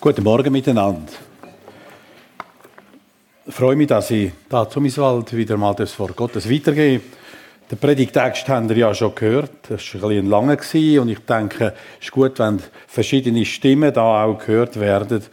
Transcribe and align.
Guten 0.00 0.22
Morgen 0.22 0.52
miteinander. 0.52 1.10
Ich 3.46 3.52
freue 3.52 3.74
mich, 3.74 3.88
dass 3.88 4.12
ich 4.12 4.30
da 4.48 4.70
zu 4.70 4.80
Miswald 4.80 5.36
wieder 5.36 5.56
mal 5.56 5.74
das 5.74 5.98
Wort 5.98 6.14
Gottes 6.14 6.48
weitergebe. 6.48 7.02
Den 7.68 7.78
Predigtext 7.78 8.48
habt 8.48 8.70
ihr 8.70 8.76
ja 8.76 8.94
schon 8.94 9.12
gehört. 9.16 9.50
Das 9.68 9.82
war 9.94 10.08
ein 10.08 10.08
bisschen 10.08 10.30
langer 10.30 11.02
und 11.02 11.08
ich 11.08 11.18
denke, 11.18 11.74
es 11.98 12.04
ist 12.04 12.12
gut, 12.12 12.38
wenn 12.38 12.62
verschiedene 12.86 13.44
Stimmen 13.44 13.92
da 13.92 14.22
auch 14.22 14.38
gehört 14.38 14.78
werden. 14.78 15.24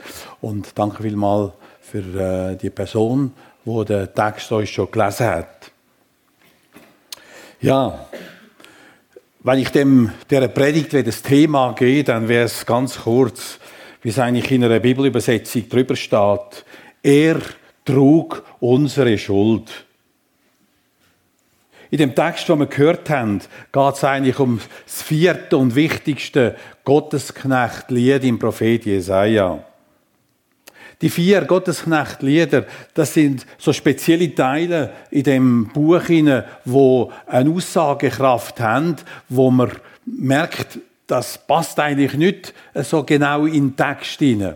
Und 0.42 0.72
danke 0.74 1.04
vielmals 1.04 1.52
für 1.82 2.00
äh, 2.00 2.56
die 2.56 2.72
Person, 2.72 3.34
die 3.66 3.86
den 3.86 4.16
Text 4.16 4.52
euch 4.52 4.72
schon 4.72 4.90
gelesen 4.90 5.28
hat. 5.28 5.72
Ja, 7.62 8.08
wenn 9.44 9.60
ich 9.60 9.70
dem 9.70 10.12
der 10.32 10.48
Predigt 10.48 10.92
das 11.08 11.22
Thema 11.22 11.74
gehe, 11.74 12.04
dann 12.04 12.28
wäre 12.28 12.46
es 12.46 12.66
ganz 12.66 13.04
kurz 13.04 13.60
wie 14.06 14.10
es 14.10 14.20
eigentlich 14.20 14.52
in 14.52 14.64
einer 14.64 14.80
Bibelübersetzung 14.80 15.68
drüber 15.68 15.96
steht. 15.96 16.64
Er 17.02 17.42
trug 17.84 18.46
unsere 18.60 19.18
Schuld. 19.18 19.84
In 21.90 21.98
dem 21.98 22.14
Text, 22.14 22.48
den 22.48 22.60
wir 22.60 22.68
gehört 22.68 23.10
haben, 23.10 23.40
geht 23.40 23.94
es 23.96 24.04
eigentlich 24.04 24.38
um 24.38 24.62
das 24.86 25.02
vierte 25.02 25.58
und 25.58 25.74
wichtigste 25.74 26.56
Gottesknecht-Lied 26.84 28.26
im 28.26 28.38
Prophet 28.38 28.86
Jesaja. 28.86 29.64
Die 31.02 31.10
vier 31.10 31.42
Gottesknecht-Lieder, 31.42 32.68
das 32.94 33.12
sind 33.12 33.44
so 33.58 33.74
spezielle 33.74 34.36
Teile 34.36 34.94
in 35.10 35.24
dem 35.24 35.68
Buch, 35.70 36.04
wo 36.64 37.12
eine 37.26 37.50
Aussagekraft 37.50 38.60
haben, 38.60 38.98
wo 39.30 39.50
man 39.50 39.72
merkt, 40.06 40.78
das 41.08 41.38
passt 41.38 41.80
eigentlich 41.80 42.14
nicht 42.16 42.54
so 42.76 43.04
genau 43.04 43.46
in 43.46 43.70
den 43.70 43.76
Text 43.76 44.20
hinein. 44.20 44.56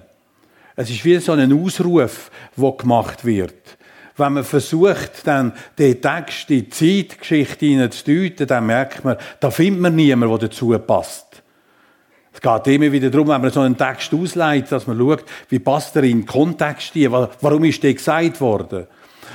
Es 0.76 0.90
ist 0.90 1.04
wie 1.04 1.18
so 1.20 1.34
ein 1.34 1.54
Ausruf, 1.54 2.32
der 2.56 2.72
gemacht 2.72 3.26
wird. 3.26 3.78
Wenn 4.16 4.34
man 4.34 4.44
versucht, 4.44 5.26
dann 5.26 5.54
den 5.78 6.02
Text 6.02 6.50
in 6.50 6.66
die 6.66 6.70
Zeitgeschichte 6.70 7.66
hineinzudeuten, 7.66 8.48
dann 8.48 8.66
merkt 8.66 9.04
man, 9.04 9.18
da 9.40 9.52
findet 9.52 9.82
man 9.82 9.96
niemanden, 9.96 10.38
der 10.38 10.50
dazu 10.50 10.78
passt. 10.80 11.42
Es 12.34 12.42
geht 12.42 12.68
immer 12.68 12.92
wieder 12.92 13.10
darum, 13.10 13.28
wenn 13.28 13.42
man 13.42 13.52
so 13.52 13.62
einen 13.62 13.78
Text 13.78 14.14
ausleitet, 14.14 14.72
dass 14.72 14.88
man 14.88 14.98
schaut, 14.98 15.26
wie 15.50 15.60
passt 15.60 15.96
er 15.96 16.04
in 16.04 16.20
den 16.20 16.26
Kontext 16.26 16.94
hier, 16.94 17.12
warum 17.12 17.64
ist 17.66 17.84
der 17.84 17.94
gesagt 17.94 18.40
worden. 18.40 18.88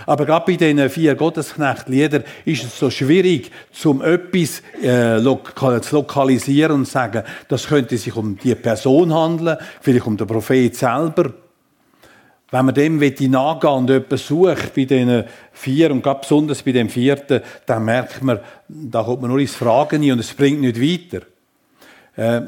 Aber 0.07 0.27
gerade 0.27 0.45
bei 0.47 0.57
diesen 0.57 0.89
vier 0.91 1.15
Gottesknecht-Liedern 1.15 2.25
ist 2.45 2.65
es 2.65 2.79
so 2.79 2.91
schwierig, 2.91 3.51
zum 3.73 4.03
etwas 4.03 4.63
äh, 4.83 5.23
zu 5.81 5.97
lokalisieren 5.97 6.73
und 6.73 6.87
zu 6.87 6.93
sagen, 6.93 7.23
das 7.49 7.67
könnte 7.67 7.97
sich 7.97 8.15
um 8.15 8.39
die 8.39 8.55
Person 8.55 9.13
handeln, 9.15 9.59
vielleicht 9.81 10.07
um 10.07 10.17
den 10.17 10.27
Prophet 10.27 10.75
selber. 10.75 11.33
Wenn 12.51 12.67
man 12.67 12.75
dem 12.75 12.99
nachgehen 12.99 13.73
und 13.73 13.91
etwas 13.91 14.27
sucht 14.27 14.75
bei 14.75 14.85
diesen 14.85 15.25
vier 15.53 15.91
und 15.91 16.03
gerade 16.03 16.21
besonders 16.21 16.63
bei 16.63 16.73
dem 16.73 16.89
vierten, 16.89 17.41
dann 17.67 17.85
merkt 17.85 18.23
man, 18.23 18.39
da 18.69 19.03
kommt 19.03 19.23
man 19.23 19.31
nur 19.31 19.41
ins 19.41 19.57
Fragen 19.57 20.11
und 20.13 20.21
es 20.21 20.33
bringt 20.35 20.61
nicht 20.61 20.81
weiter. 20.81 21.27
Äh, 22.17 22.43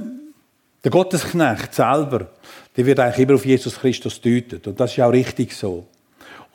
der 0.84 0.91
Gottesknecht 0.93 1.75
selber, 1.75 2.29
der 2.77 2.87
wird 2.87 3.01
eigentlich 3.01 3.19
immer 3.19 3.34
auf 3.34 3.45
Jesus 3.45 3.81
Christus 3.81 4.21
deutet. 4.21 4.69
Und 4.69 4.79
das 4.79 4.93
ist 4.93 5.01
auch 5.03 5.11
richtig 5.11 5.53
so. 5.53 5.89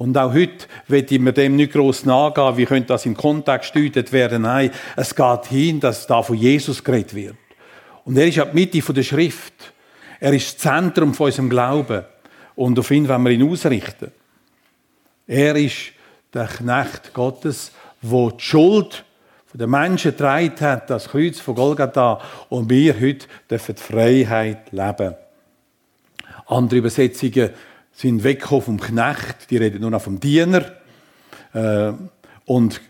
Und 0.02 0.18
auch 0.18 0.34
heute 0.34 0.66
will 0.88 1.06
ich 1.08 1.20
mir 1.20 1.32
dem 1.32 1.56
nicht 1.56 1.74
gross 1.74 2.06
nachgehen, 2.06 2.58
wie 2.58 2.66
könnte 2.66 2.88
das 2.88 3.06
im 3.06 3.16
Kontext 3.16 3.72
gedeutet 3.72 4.12
werden. 4.12 4.42
Nein, 4.42 4.72
es 4.96 5.14
geht 5.14 5.46
hin, 5.46 5.80
dass 5.80 6.08
da 6.08 6.24
von 6.24 6.36
Jesus 6.36 6.84
geredet 6.84 7.14
wird. 7.14 7.36
Und 8.04 8.18
er 8.18 8.28
ist 8.28 8.38
ja 8.38 8.46
die 8.46 8.56
Mitte 8.56 8.94
der 8.94 9.04
Schrift. 9.04 9.54
Er 10.20 10.34
ist 10.34 10.56
das 10.56 10.58
Zentrum 10.58 11.14
von 11.14 11.28
unserem 11.28 11.52
Glauben. 11.52 12.04
Und 12.56 12.80
auf 12.80 12.90
ihn 12.90 13.08
wollen 13.08 13.22
wir 13.22 13.30
ihn 13.30 13.48
ausrichten. 13.48 14.12
Er 15.28 15.56
ist 15.56 15.92
der 16.34 16.48
Knecht 16.48 17.14
Gottes, 17.14 17.72
der 18.02 18.30
die 18.32 18.44
Schuld 18.44 19.06
der 19.54 19.68
Menschen 19.68 20.14
getragen 20.14 20.60
hat, 20.62 20.90
das 20.90 21.10
Kreuz 21.10 21.40
von 21.40 21.54
Golgatha. 21.54 22.20
Und 22.50 22.72
wir 22.72 23.00
heute 23.00 23.28
dürfen 23.48 23.76
die 23.76 23.82
Freiheit 23.84 24.72
leben. 24.72 25.14
Andere 26.48 26.80
Übersetzungen 26.80 27.52
sind 28.02 28.24
weggekommen 28.24 28.64
vom 28.64 28.80
Knecht, 28.80 29.52
die 29.52 29.58
reden 29.58 29.82
nur 29.82 29.92
noch 29.92 30.02
vom 30.02 30.20
Diener. 30.20 30.72
Äh, 31.54 31.92
und 32.46 32.82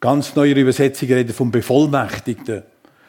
ganz 0.00 0.36
neue 0.36 0.52
Übersetzungen 0.52 1.14
reden 1.14 1.32
vom 1.32 1.50
Bevollmächtigten. 1.50 2.62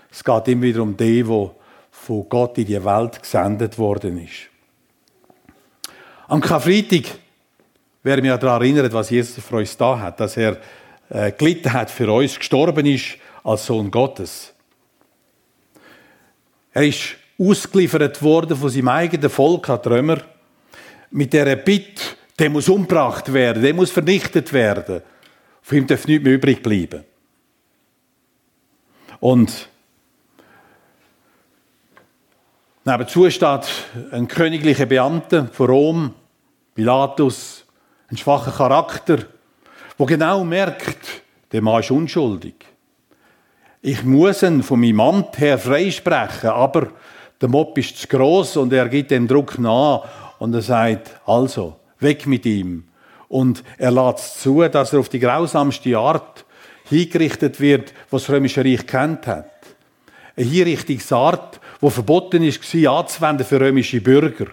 Es 0.09 0.23
geht 0.23 0.47
immer 0.47 0.61
wieder 0.61 0.81
um 0.81 0.95
den, 0.95 1.27
der 1.27 1.51
von 1.91 2.29
Gott 2.29 2.57
in 2.57 2.65
die 2.65 2.83
Welt 2.85 3.21
gesendet 3.21 3.77
worden 3.77 4.23
ist. 4.23 4.49
Am 6.29 6.39
Karfreitag 6.39 7.03
werden 8.01 8.23
wir 8.23 8.37
daran 8.37 8.61
erinnern, 8.61 8.93
was 8.93 9.09
Jesus 9.09 9.43
für 9.43 9.57
uns 9.57 9.75
da 9.75 9.99
hat, 9.99 10.21
dass 10.21 10.37
er 10.37 10.57
äh, 11.09 11.33
gelitten 11.33 11.73
hat 11.73 11.91
für 11.91 12.09
uns, 12.13 12.39
gestorben 12.39 12.85
ist 12.85 13.17
als 13.43 13.65
Sohn 13.65 13.91
Gottes. 13.91 14.53
Er 16.71 16.83
ist 16.83 17.17
ausgeliefert 17.37 18.23
worden 18.23 18.55
von 18.55 18.69
seinem 18.69 18.87
eigenen 18.87 19.29
Volk 19.29 19.69
an 19.69 19.81
die 19.83 19.89
Römer 19.89 20.21
mit 21.15 21.31
der 21.31 21.55
Bitte, 21.55 22.03
der 22.37 22.49
muss 22.49 22.67
umgebracht 22.67 23.31
werden, 23.31 23.63
der 23.63 23.73
muss 23.73 23.89
vernichtet 23.89 24.51
werden. 24.51 25.01
Von 25.61 25.77
ihm 25.77 25.87
darf 25.87 26.05
nichts 26.05 26.23
mehr 26.23 26.33
übrig 26.33 26.61
bleiben. 26.61 27.05
Und 29.21 29.69
nebenzu 32.83 33.29
steht 33.29 33.65
ein 34.11 34.27
königlicher 34.27 34.85
Beamter 34.85 35.47
von 35.47 35.67
Rom, 35.67 36.13
Pilatus, 36.75 37.65
ein 38.11 38.17
schwacher 38.17 38.51
Charakter, 38.51 39.19
wo 39.97 40.05
genau 40.05 40.43
merkt, 40.43 41.21
der 41.53 41.61
Mann 41.61 41.79
ist 41.79 41.91
unschuldig. 41.91 42.55
Ich 43.81 44.03
muss 44.03 44.43
ihn 44.43 44.63
von 44.63 44.81
meinem 44.81 44.99
Amt 44.99 45.39
her 45.39 45.57
freisprechen, 45.57 46.49
aber 46.49 46.89
der 47.39 47.47
Mob 47.47 47.77
ist 47.77 47.97
zu 47.97 48.07
gross 48.07 48.57
und 48.57 48.73
er 48.73 48.89
gibt 48.89 49.11
dem 49.11 49.27
Druck 49.27 49.57
nach 49.57 50.24
und 50.39 50.53
er 50.53 50.61
sagt, 50.61 51.19
also, 51.25 51.77
weg 51.99 52.27
mit 52.27 52.45
ihm. 52.45 52.85
Und 53.27 53.63
er 53.77 53.91
lässt 53.91 54.41
zu, 54.41 54.61
dass 54.67 54.93
er 54.93 54.99
auf 54.99 55.09
die 55.09 55.19
grausamste 55.19 55.97
Art 55.97 56.45
hingerichtet 56.85 57.59
wird, 57.59 57.93
was 58.09 58.23
das 58.23 58.35
Römische 58.35 58.63
Reich 58.63 58.85
kennt 58.85 59.27
hat. 59.27 59.49
Eine 60.35 60.47
Hinrichtungsart, 60.47 61.59
die 61.81 61.89
verboten 61.89 62.43
war, 62.43 62.99
anzuwenden 62.99 63.45
für 63.45 63.59
römische 63.59 64.01
Bürger. 64.01 64.47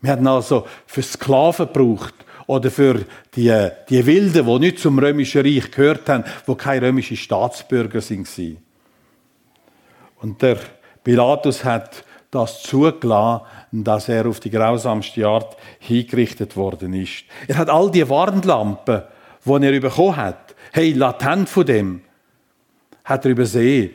Wir 0.00 0.12
hatten 0.12 0.26
also 0.26 0.66
für 0.86 1.02
Sklaven 1.02 1.66
gebraucht 1.66 2.14
oder 2.46 2.70
für 2.70 3.04
die, 3.34 3.68
die 3.88 4.06
Wilden, 4.06 4.46
die 4.46 4.58
nicht 4.58 4.78
zum 4.78 4.98
Römischen 4.98 5.42
Reich 5.42 5.70
gehört 5.70 6.08
haben, 6.08 6.24
die 6.46 6.54
keine 6.54 6.86
römischen 6.86 7.16
Staatsbürger 7.16 8.00
waren. 8.00 8.56
Und 10.20 10.42
der 10.42 10.58
Pilatus 11.02 11.64
hat 11.64 12.04
das 12.30 12.62
zugelassen, 12.62 13.44
dass 13.72 14.08
er 14.08 14.26
auf 14.26 14.40
die 14.40 14.50
grausamste 14.50 15.26
Art 15.26 15.56
hingerichtet 15.78 16.56
worden 16.56 16.94
ist. 16.94 17.24
Er 17.48 17.58
hat 17.58 17.68
all 17.68 17.90
die 17.90 18.08
Warnlampen, 18.08 19.02
die 19.44 19.66
er 19.66 19.80
bekommen 19.80 20.16
hat, 20.16 20.54
hey, 20.72 20.92
latent 20.92 21.48
von 21.48 21.66
dem, 21.66 22.02
hat 23.04 23.24
er 23.24 23.32
übersehen 23.32 23.94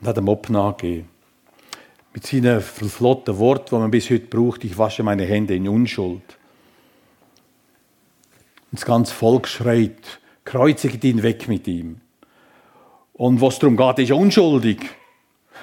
und 0.00 0.08
hat 0.08 0.16
dem 0.16 0.24
Mob 0.24 0.50
nachgegeben. 0.50 1.08
Mit 2.12 2.26
seinen 2.26 2.60
flotten 2.60 3.38
Worten, 3.38 3.74
die 3.74 3.80
man 3.80 3.90
bis 3.90 4.10
heute 4.10 4.26
braucht, 4.26 4.64
ich 4.64 4.76
wasche 4.76 5.02
meine 5.02 5.24
Hände 5.24 5.54
in 5.54 5.66
Unschuld. 5.66 6.22
Und 8.70 8.80
das 8.80 8.84
ganze 8.84 9.14
Volk 9.14 9.48
schreit, 9.48 10.20
kreuzigt 10.44 11.02
ihn 11.04 11.22
weg 11.22 11.48
mit 11.48 11.66
ihm. 11.66 12.00
Und 13.14 13.40
was 13.40 13.58
darum 13.58 13.76
geht, 13.76 14.00
ist 14.00 14.12
unschuldig. 14.12 14.78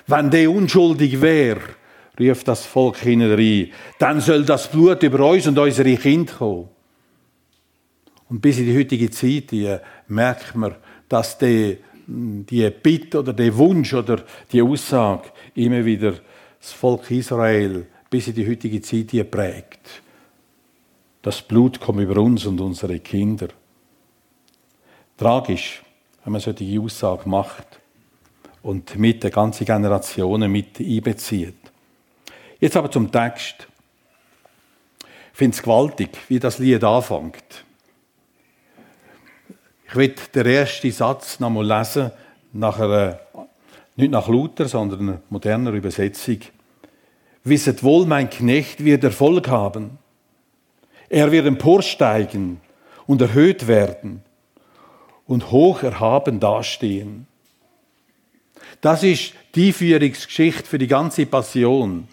Wenn 0.07 0.29
der 0.29 0.51
unschuldig 0.51 1.21
wäre, 1.21 1.61
rief 2.19 2.43
das 2.43 2.65
Volk 2.65 2.97
hinein, 2.97 3.71
dann 3.97 4.21
soll 4.21 4.43
das 4.43 4.69
Blut 4.69 5.03
über 5.03 5.29
uns 5.29 5.47
und 5.47 5.57
unsere 5.57 5.95
Kinder 5.95 6.33
kommen. 6.33 6.69
Und 8.29 8.41
bis 8.41 8.59
in 8.59 8.65
die 8.65 8.77
heutige 8.77 9.09
Zeit 9.09 9.51
die, 9.51 9.77
merkt 10.07 10.55
man, 10.55 10.75
dass 11.07 11.37
die, 11.37 11.77
die 12.05 12.69
Bitte 12.69 13.19
oder 13.19 13.33
der 13.33 13.55
Wunsch 13.57 13.93
oder 13.93 14.23
die 14.51 14.61
Aussage 14.61 15.29
immer 15.55 15.83
wieder 15.83 16.13
das 16.59 16.71
Volk 16.73 17.09
Israel 17.09 17.87
bis 18.09 18.27
in 18.27 18.35
die 18.35 18.47
heutige 18.47 18.81
Zeit 18.81 19.11
die 19.11 19.23
prägt. 19.23 20.01
Das 21.21 21.41
Blut 21.41 21.79
kommt 21.79 22.01
über 22.01 22.21
uns 22.21 22.45
und 22.45 22.61
unsere 22.61 22.99
Kinder. 22.99 23.49
Tragisch, 25.17 25.83
wenn 26.23 26.33
man 26.33 26.41
solche 26.41 26.79
Aussage 26.79 27.27
macht 27.27 27.79
und 28.61 28.97
mit 28.97 29.23
der 29.23 29.31
ganzen 29.31 29.65
Generationen 29.65 30.51
mit 30.51 30.79
einbezieht. 30.79 31.55
Jetzt 32.59 32.75
aber 32.75 32.91
zum 32.91 33.11
Text. 33.11 33.67
Ich 35.31 35.37
finde 35.37 35.55
es 35.55 35.63
gewaltig, 35.63 36.17
wie 36.27 36.39
das 36.39 36.59
Lied 36.59 36.83
anfängt. 36.83 37.63
Ich 39.87 39.95
will 39.95 40.13
den 40.35 40.45
ersten 40.45 40.91
Satz 40.91 41.39
noch 41.39 41.49
mal 41.49 41.65
lesen, 41.65 42.11
nach 42.51 42.79
einer, 42.79 43.19
nicht 43.95 44.11
nach 44.11 44.27
Luther, 44.27 44.67
sondern 44.67 45.01
einer 45.01 45.21
moderner 45.29 45.71
Übersetzung. 45.71 46.39
wisset 47.43 47.83
wohl, 47.83 48.05
mein 48.05 48.29
Knecht 48.29 48.83
wird 48.83 49.03
Erfolg 49.03 49.47
haben. 49.47 49.97
Er 51.09 51.31
wird 51.31 51.47
emporsteigen 51.47 52.61
und 53.07 53.21
erhöht 53.21 53.67
werden 53.67 54.21
und 55.25 55.51
hoch 55.51 55.81
erhaben 55.81 56.39
dastehen. 56.39 57.25
Das 58.81 59.03
ist 59.03 59.33
die 59.55 59.73
Führungsgeschichte 59.73 60.63
für 60.63 60.77
die 60.77 60.87
ganze 60.87 61.25
Passion. 61.25 62.07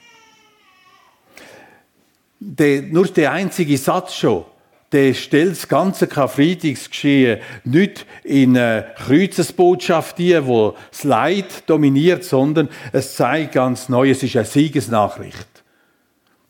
Der, 2.38 2.82
nur 2.82 3.06
der 3.06 3.32
einzige 3.32 3.78
Satz 3.78 4.14
schon, 4.14 4.44
der 4.92 5.14
stellt 5.14 5.52
das 5.52 5.68
ganze 5.68 6.06
Karfreitagsgeschehen 6.06 7.40
nicht 7.64 8.06
in 8.24 8.56
eine 8.56 8.86
Kreuzesbotschaft 8.96 10.18
die, 10.18 10.46
wo 10.46 10.74
das 10.90 11.04
Leid 11.04 11.68
dominiert, 11.68 12.24
sondern 12.24 12.68
es 12.92 13.16
zeigt 13.16 13.52
ganz 13.52 13.88
neu, 13.88 14.10
es 14.10 14.22
ist 14.22 14.36
eine 14.36 14.44
Siegesnachricht. 14.44 15.48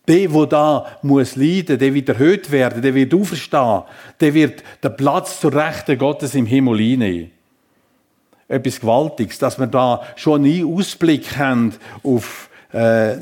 Der, 0.06 0.32
wo 0.32 0.46
da 0.46 0.98
muss 1.02 1.34
leiden, 1.34 1.78
der 1.78 1.92
wird 1.92 2.08
erhöht 2.08 2.50
werden, 2.50 2.82
der 2.82 2.94
wird 2.94 3.12
auferstehen, 3.14 3.82
der 4.20 4.34
wird 4.34 4.62
den 4.84 4.96
Platz 4.96 5.40
zur 5.40 5.52
Rechten 5.52 5.98
Gottes 5.98 6.34
im 6.34 6.46
Himmel 6.46 6.78
einnehmen. 6.78 7.35
Etwas 8.48 8.80
Gewaltiges, 8.80 9.38
dass 9.38 9.58
wir 9.58 9.66
da 9.66 10.02
schon 10.16 10.42
nie 10.42 10.64
Ausblick 10.64 11.36
haben 11.36 11.74
auf 12.02 12.48
äh, 12.72 13.16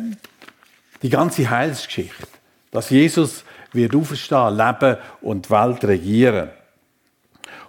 die 1.02 1.08
ganze 1.08 1.48
Heilsgeschichte. 1.48 2.26
Dass 2.70 2.90
Jesus 2.90 3.44
wird 3.72 3.94
auferstehen, 3.94 4.56
leben 4.56 4.96
und 5.22 5.46
die 5.46 5.50
Welt 5.50 5.84
regieren. 5.84 6.50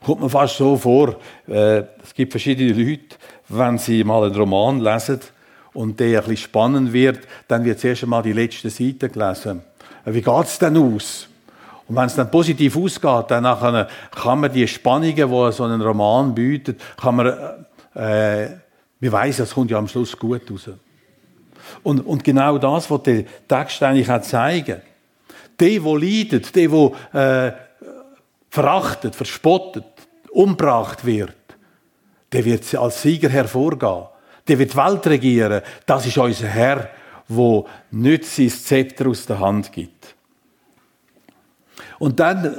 Kommt 0.04 0.22
mir 0.22 0.30
fast 0.30 0.58
so 0.58 0.78
vor, 0.78 1.16
äh, 1.48 1.84
es 2.04 2.14
gibt 2.14 2.32
verschiedene 2.32 2.74
Leute, 2.74 3.16
wenn 3.50 3.78
sie 3.78 4.04
mal 4.04 4.24
einen 4.26 4.36
Roman 4.36 4.80
lesen 4.80 5.20
und 5.74 6.00
der 6.00 6.26
ein 6.28 6.38
spannend 6.38 6.94
wird, 6.94 7.20
dann 7.48 7.64
wird 7.66 7.80
zuerst 7.80 8.04
einmal 8.04 8.24
die 8.24 8.34
letzte 8.34 8.70
Seite 8.70 9.10
gelesen. 9.10 9.62
Wie 10.06 10.22
geht 10.22 10.46
es 10.46 10.60
denn 10.60 10.78
aus? 10.78 11.28
Und 11.88 11.96
wenn 11.96 12.06
es 12.06 12.16
dann 12.16 12.32
positiv 12.32 12.78
ausgeht, 12.78 13.26
dann 13.30 13.44
nachher 13.44 13.88
kann 14.12 14.40
man 14.40 14.52
die 14.52 14.68
Spannungen, 14.68 15.16
die 15.16 15.52
so 15.52 15.64
ein 15.64 15.82
Roman 15.82 16.34
bietet, 16.34 16.82
kann 16.98 17.16
man, 17.16 17.28
äh, 17.94 18.48
wir 19.00 19.12
weiss, 19.12 19.40
es 19.40 19.54
kommt 19.54 19.70
ja 19.70 19.78
am 19.78 19.88
Schluss 19.88 20.18
gut 20.18 20.50
raus. 20.50 20.70
Und, 21.84 22.06
und 22.06 22.24
genau 22.24 22.58
das, 22.58 22.90
was 22.90 23.04
der 23.04 23.26
Text 23.48 23.82
eigentlich 23.84 24.10
auch 24.10 24.22
zeigen. 24.22 24.82
Der, 25.60 25.80
der 25.80 26.00
leidet, 26.00 26.56
der, 26.56 26.68
der 26.68 27.48
äh, 27.48 27.54
verachtet, 28.50 29.16
verspottet, 29.16 29.86
umgebracht 30.32 31.06
wird, 31.06 31.36
der 32.32 32.44
wird 32.46 32.76
als 32.76 33.02
Sieger 33.02 33.30
hervorgehen. 33.30 34.06
Der 34.48 34.60
wird 34.60 34.74
die 34.74 34.78
Welt 34.78 35.08
regieren. 35.08 35.62
Das 35.86 36.06
ist 36.06 36.18
unser 36.18 36.48
Herr, 36.48 36.90
der 37.30 37.64
nicht 37.92 38.26
sein 38.26 38.50
Zepter 38.50 39.08
aus 39.08 39.26
der 39.26 39.40
Hand 39.40 39.72
gibt. 39.72 40.15
Und 42.06 42.20
dann 42.20 42.46
äh, 42.46 42.50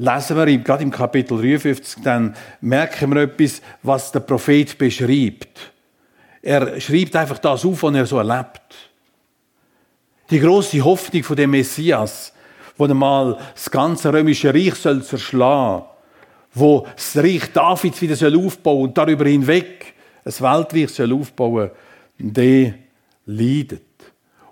lesen 0.00 0.36
wir, 0.36 0.58
gerade 0.58 0.84
im 0.84 0.92
Kapitel 0.92 1.36
53, 1.36 2.04
dann 2.04 2.36
merken 2.60 3.12
wir 3.12 3.22
etwas, 3.22 3.60
was 3.82 4.12
der 4.12 4.20
Prophet 4.20 4.78
beschreibt. 4.78 5.72
Er 6.40 6.80
schreibt 6.80 7.16
einfach 7.16 7.38
das 7.38 7.64
auf, 7.64 7.82
was 7.82 7.94
er 7.96 8.06
so 8.06 8.18
erlebt. 8.18 8.60
Die 10.30 10.38
große 10.38 10.84
Hoffnung 10.84 11.24
von 11.24 11.34
dem 11.34 11.50
Messias, 11.50 12.32
wo 12.76 12.84
einmal 12.84 13.38
das 13.52 13.68
ganze 13.68 14.12
römische 14.12 14.54
Reich 14.54 14.76
soll 14.76 15.02
zerschlagen, 15.02 15.84
wo 16.54 16.86
das 16.94 17.16
Reich 17.16 17.52
Davids 17.52 18.00
wieder 18.00 18.14
soll 18.14 18.38
aufbauen 18.38 18.84
und 18.84 18.96
darüber 18.96 19.24
hinweg 19.24 19.94
ein 20.24 20.32
Weltreich 20.32 20.90
soll 20.90 21.12
aufbauen, 21.12 21.72
der 22.18 22.74
leidet. 23.26 23.82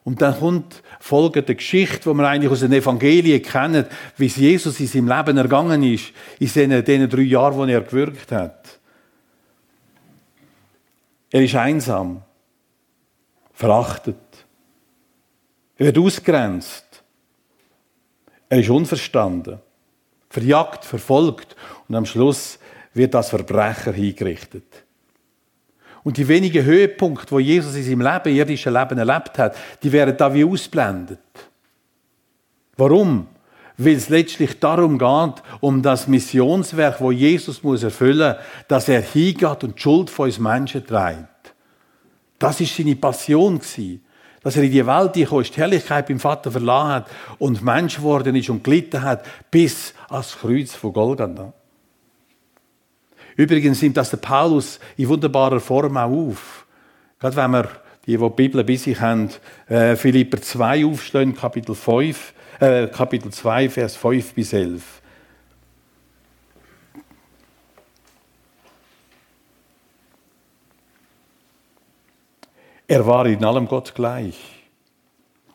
Und 0.03 0.23
dann 0.23 0.39
kommt 0.39 0.83
folgende 0.99 1.55
Geschichte, 1.55 2.11
die 2.11 2.17
wir 2.17 2.29
eigentlich 2.29 2.51
aus 2.51 2.61
den 2.61 2.73
Evangelien 2.73 3.43
kennen, 3.43 3.87
wie 4.17 4.27
es 4.27 4.37
Jesus 4.37 4.81
in 4.81 4.87
seinem 4.87 5.09
Leben 5.09 5.37
ergangen 5.37 5.83
ist, 5.83 6.13
in 6.39 6.47
diesen, 6.47 6.85
diesen 6.85 7.09
drei 7.09 7.23
Jahren, 7.23 7.55
wo 7.55 7.65
er 7.65 7.83
gewirkt 7.83 8.33
hat. 8.33 8.79
Er 11.31 11.43
ist 11.45 11.55
einsam, 11.55 12.23
verachtet, 13.53 14.17
er 15.77 15.87
wird 15.87 15.99
ausgrenzt, 15.99 17.03
er 18.49 18.59
ist 18.59 18.71
unverstanden, 18.71 19.61
verjagt, 20.29 20.85
verfolgt 20.85 21.55
und 21.89 21.95
am 21.95 22.07
Schluss 22.07 22.59
wird 22.95 23.15
das 23.15 23.31
Verbrecher 23.31 23.93
hingerichtet. 23.93 24.85
Und 26.03 26.17
die 26.17 26.29
wenigen 26.29 26.65
Höhepunkte, 26.65 27.31
wo 27.33 27.39
Jesus 27.39 27.75
in 27.75 27.85
seinem 27.85 28.01
Leben, 28.01 28.35
irdischen 28.35 28.73
Leben 28.73 28.99
erlebt 28.99 29.39
hat, 29.39 29.55
die 29.83 29.93
werden 29.93 30.17
da 30.17 30.33
wie 30.33 30.45
ausblendet. 30.45 31.19
Warum? 32.77 33.27
Weil 33.77 33.97
es 33.97 34.09
letztlich 34.09 34.59
darum 34.59 34.99
geht, 34.99 35.43
um 35.61 35.83
das 35.83 36.07
Missionswerk, 36.07 37.01
wo 37.01 37.13
Jesus 37.13 37.63
muss 37.63 37.83
erfüllen, 37.83 38.37
dass 38.69 38.89
er 38.89 39.03
hingeht 39.03 39.65
und 39.65 39.77
die 39.77 39.83
Schuld 39.83 40.11
von 40.11 40.27
uns 40.27 40.39
Menschen 40.39 40.87
trägt. 40.87 41.55
Das 42.39 42.61
ist 42.61 42.75
seine 42.75 42.97
Passion. 42.97 43.61
Dass 44.43 44.57
er 44.57 44.63
in 44.63 44.73
die 44.73 44.87
Welt 44.87 45.13
gekommen 45.13 45.45
die 45.45 45.53
Herrlichkeit 45.53 46.09
beim 46.09 46.19
Vater 46.19 46.51
verlassen 46.51 46.89
hat 46.89 47.11
und 47.39 47.63
Mensch 47.63 47.97
geworden 47.97 48.35
ist 48.35 48.49
und 48.49 48.65
gelitten 48.65 49.03
hat 49.03 49.27
bis 49.51 49.93
ans 50.09 50.39
Kreuz 50.41 50.75
von 50.75 50.95
Golgatha. 50.95 51.53
Übrigens 53.41 53.81
nimmt 53.81 53.97
das 53.97 54.11
der 54.11 54.19
Paulus 54.19 54.79
in 54.99 55.09
wunderbarer 55.09 55.61
Form 55.61 55.97
auch 55.97 56.11
auf. 56.11 56.67
Gerade 57.19 57.37
wenn 57.37 57.51
wir, 57.53 57.71
die, 58.05 58.19
die 58.19 58.19
die 58.19 58.29
Bibel 58.29 58.63
bei 58.63 58.77
sich 58.77 59.01
haben, 59.01 59.31
äh, 59.67 59.97
Philipper 59.97 60.43
2 60.43 60.85
aufstehen, 60.85 61.35
Kapitel 61.35 61.75
5, 61.75 62.35
äh, 62.61 62.89
Kapitel 62.89 63.33
2, 63.33 63.71
Vers 63.71 63.97
5 63.97 64.35
bis 64.35 64.53
11. 64.53 64.83
Er 72.89 73.07
war 73.07 73.25
in 73.25 73.43
allem 73.43 73.67
Gott 73.67 73.95
gleich. 73.95 74.39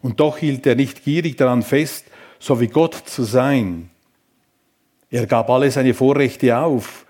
Und 0.01 0.19
doch 0.19 0.39
hielt 0.39 0.65
er 0.65 0.73
nicht 0.73 1.03
gierig 1.03 1.37
daran 1.37 1.61
fest, 1.61 2.07
so 2.39 2.59
wie 2.59 2.67
Gott 2.67 2.95
zu 2.95 3.21
sein. 3.25 3.91
Er 5.11 5.27
gab 5.27 5.51
alle 5.51 5.69
seine 5.69 5.93
Vorrechte 5.93 6.57
auf 6.57 7.04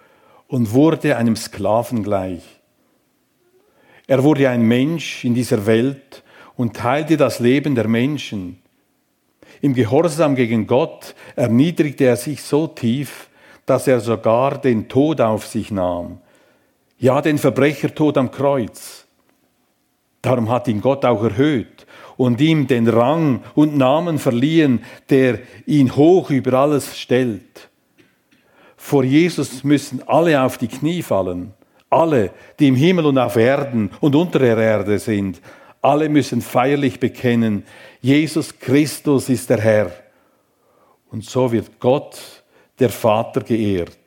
und 0.55 0.71
wurde 0.71 1.17
einem 1.17 1.35
Sklaven 1.35 2.01
gleich. 2.01 2.41
Er 4.07 4.23
wurde 4.23 4.49
ein 4.49 4.61
Mensch 4.61 5.25
in 5.25 5.33
dieser 5.33 5.65
Welt 5.65 6.23
und 6.55 6.77
teilte 6.77 7.17
das 7.17 7.41
Leben 7.41 7.75
der 7.75 7.89
Menschen. 7.89 8.59
Im 9.59 9.73
Gehorsam 9.73 10.33
gegen 10.33 10.65
Gott 10.65 11.13
erniedrigte 11.35 12.05
er 12.05 12.15
sich 12.15 12.41
so 12.41 12.67
tief, 12.67 13.27
dass 13.65 13.85
er 13.85 13.99
sogar 13.99 14.61
den 14.61 14.87
Tod 14.87 15.19
auf 15.19 15.45
sich 15.45 15.71
nahm. 15.71 16.19
Ja, 16.99 17.21
den 17.21 17.37
Verbrechertod 17.37 18.17
am 18.17 18.31
Kreuz. 18.31 19.05
Darum 20.21 20.49
hat 20.49 20.69
ihn 20.69 20.79
Gott 20.79 21.03
auch 21.03 21.21
erhöht 21.21 21.85
und 22.15 22.39
ihm 22.39 22.67
den 22.67 22.87
Rang 22.87 23.43
und 23.55 23.75
Namen 23.75 24.19
verliehen, 24.19 24.85
der 25.09 25.39
ihn 25.65 25.97
hoch 25.97 26.29
über 26.29 26.53
alles 26.53 26.97
stellt 26.97 27.69
vor 28.85 29.03
Jesus 29.03 29.63
müssen 29.63 30.07
alle 30.07 30.39
auf 30.39 30.59
die 30.59 30.67
Knie 30.67 31.01
fallen. 31.01 31.55
Alle, 31.89 32.29
die 32.59 32.67
im 32.67 32.75
Himmel 32.75 33.07
und 33.07 33.17
auf 33.17 33.35
Erden 33.35 33.89
und 33.99 34.13
unter 34.13 34.37
der 34.37 34.59
Erde 34.59 34.99
sind. 34.99 35.41
Alle 35.81 36.07
müssen 36.07 36.39
feierlich 36.39 36.99
bekennen, 36.99 37.63
Jesus 37.99 38.59
Christus 38.59 39.27
ist 39.29 39.49
der 39.49 39.59
Herr. 39.59 39.91
Und 41.09 41.25
so 41.25 41.51
wird 41.51 41.79
Gott, 41.79 42.19
der 42.77 42.89
Vater, 42.89 43.41
geehrt. 43.41 43.97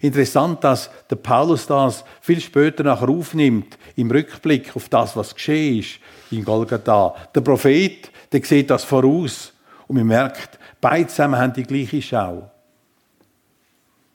Interessant, 0.00 0.64
dass 0.64 0.88
der 1.10 1.16
Paulus 1.16 1.66
das 1.66 2.06
viel 2.22 2.40
später 2.40 2.82
nachher 2.82 3.10
aufnimmt, 3.10 3.76
im 3.94 4.10
Rückblick 4.10 4.74
auf 4.74 4.88
das, 4.88 5.14
was 5.14 5.34
geschehen 5.34 5.80
ist 5.80 5.98
in 6.30 6.46
Golgatha. 6.46 7.14
Der 7.34 7.42
Prophet, 7.42 8.10
der 8.32 8.42
sieht 8.42 8.70
das 8.70 8.84
voraus 8.84 9.52
und 9.86 9.96
man 9.96 10.06
merkt, 10.06 10.58
beide 10.80 11.08
zusammen 11.08 11.38
haben 11.38 11.52
die 11.52 11.64
gleiche 11.64 12.00
Schau. 12.00 12.51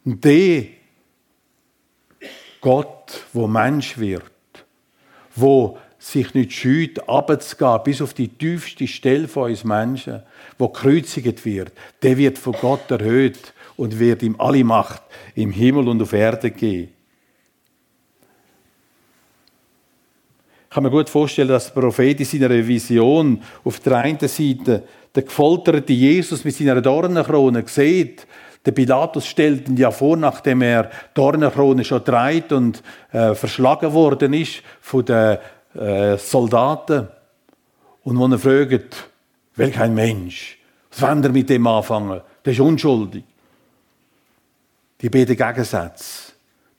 Und 0.07 0.23
der 0.23 0.63
Gott, 2.61 3.25
wo 3.33 3.45
Mensch 3.45 3.97
wird, 3.97 4.23
wo 5.35 5.77
sich 5.99 6.33
nicht 6.33 6.53
scheut, 6.53 7.09
abzugehen 7.09 7.81
bis 7.83 8.01
auf 8.01 8.13
die 8.13 8.29
tiefste 8.29 8.87
Stelle 8.87 9.27
von 9.27 9.49
uns 9.49 9.65
Menschen, 9.65 10.23
wo 10.57 10.69
gekreuzigt 10.69 11.43
wird, 11.43 11.73
der 12.01 12.15
wird 12.15 12.37
von 12.37 12.53
Gott 12.53 12.89
erhöht 12.89 13.53
und 13.75 13.99
wird 13.99 14.23
ihm 14.23 14.39
alle 14.39 14.63
Macht 14.63 15.01
im 15.35 15.51
Himmel 15.51 15.89
und 15.89 16.01
auf 16.01 16.13
Erde 16.13 16.51
geben. 16.51 16.93
Ich 20.69 20.69
kann 20.69 20.83
mir 20.83 20.89
gut 20.89 21.09
vorstellen, 21.09 21.49
dass 21.49 21.73
der 21.73 21.81
Prophet 21.81 22.17
in 22.17 22.25
seiner 22.25 22.65
Vision 22.65 23.41
auf 23.65 23.81
der 23.81 23.97
einen 23.97 24.19
Seite 24.19 24.83
den 25.13 25.25
gefolterten 25.25 25.93
Jesus 25.93 26.45
mit 26.45 26.55
seiner 26.55 26.79
Dornenkrone 26.79 27.65
sieht, 27.67 28.25
der 28.67 28.73
Pilatus 28.73 29.25
stellt 29.25 29.69
ihn 29.69 29.77
ja 29.77 29.91
vor, 29.91 30.17
nachdem 30.17 30.61
er 30.61 30.91
Dornenkrone 31.13 31.85
schon 31.85 32.03
trägt 32.03 32.51
und 32.51 32.83
äh, 33.13 33.33
verschlagen 33.33 33.93
worden 33.93 34.33
ist 34.33 34.61
von 34.81 35.05
den 35.05 35.37
äh, 35.73 36.17
Soldaten. 36.17 37.07
Und 38.03 38.17
wo 38.19 38.27
er 38.27 38.37
fragt, 38.37 39.09
welch 39.55 39.79
ein 39.79 39.93
Mensch, 39.93 40.59
was 40.91 41.01
wollen 41.01 41.23
er 41.23 41.31
mit 41.31 41.49
dem 41.49 41.65
anfangen? 41.65 42.19
Der 42.43 42.51
ist 42.51 42.59
unschuldig. 42.59 43.23
Die 44.99 45.09
beiden 45.09 45.37
Gegensätze. 45.37 46.33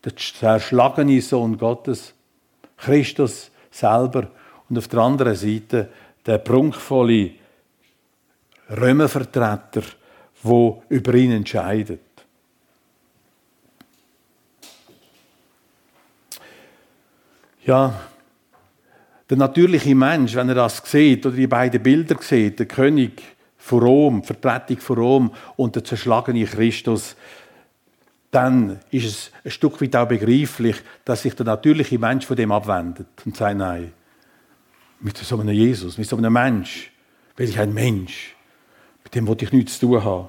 Der 0.05 0.15
zerschlagene 0.15 1.23
Sohn 1.23 1.57
Gottes, 1.57 2.13
Christus 2.77 3.51
selber 3.71 4.29
und 4.69 4.77
auf 4.77 4.89
der 4.89 5.01
anderen 5.01 5.35
Seite 5.35 5.89
der 6.27 6.37
prunkvolle 6.37 7.31
Römervertreter, 8.71 9.83
wo 10.43 10.83
über 10.89 11.15
ihn 11.15 11.33
entscheidet. 11.33 12.01
Ja, 17.65 18.01
der 19.29 19.37
natürliche 19.37 19.95
Mensch, 19.95 20.35
wenn 20.35 20.49
er 20.49 20.55
das 20.55 20.81
sieht 20.85 21.27
oder 21.27 21.37
die 21.37 21.47
beiden 21.47 21.83
Bilder 21.83 22.17
sieht, 22.21 22.59
der 22.59 22.67
König 22.67 23.23
von 23.59 23.83
Rom, 23.83 24.25
Vertretung 24.25 24.79
von 24.79 24.99
Rom 24.99 25.35
und 25.57 25.77
der 25.77 25.85
zerschlagene 25.85 26.47
Christus, 26.47 27.15
dann 28.31 28.81
ist 28.91 29.07
es 29.07 29.33
ein 29.45 29.51
Stück 29.51 29.81
weit 29.83 29.97
auch 29.97 30.09
begreiflich, 30.09 30.77
dass 31.05 31.23
sich 31.23 31.35
der 31.35 31.47
natürliche 31.47 31.99
Mensch 31.99 32.25
von 32.25 32.37
dem 32.37 32.53
abwendet 32.53 33.09
und 33.25 33.37
sagt, 33.37 33.59
nein, 33.59 33.93
mit 35.01 35.17
so 35.17 35.39
einem 35.39 35.51
Jesus, 35.51 35.99
mit 35.99 36.09
so 36.09 36.17
einem 36.17 36.33
Mensch, 36.33 36.91
will 37.37 37.49
ich 37.49 37.59
ein 37.59 37.73
Mensch, 37.73 38.35
mit 39.09 39.15
dem 39.15 39.27
wollte 39.27 39.47
ich 39.47 39.53
nichts 39.53 39.79
zu 39.79 39.87
tun 39.87 40.05
haben. 40.05 40.29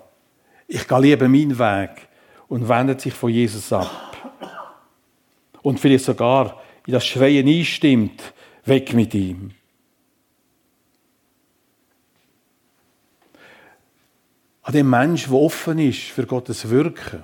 Ich 0.66 0.88
gehe 0.88 1.02
lieber 1.02 1.28
meinen 1.28 1.60
Weg 1.60 2.08
und 2.48 2.70
wendet 2.70 3.02
sich 3.02 3.14
von 3.14 3.30
Jesus 3.30 3.74
ab. 3.74 4.16
Und 5.62 5.82
vielleicht 5.82 6.06
sogar 6.06 6.62
in 6.86 6.94
das 6.94 7.06
Schreien 7.06 7.46
einstimmt, 7.46 8.34
weg 8.64 8.94
mit 8.94 9.14
ihm. 9.14 9.52
An 14.62 14.74
dem 14.74 14.90
Mensch, 14.90 15.26
der 15.26 15.34
offen 15.34 15.80
ist 15.80 16.04
für 16.04 16.26
Gottes 16.26 16.70
Wirken, 16.70 17.24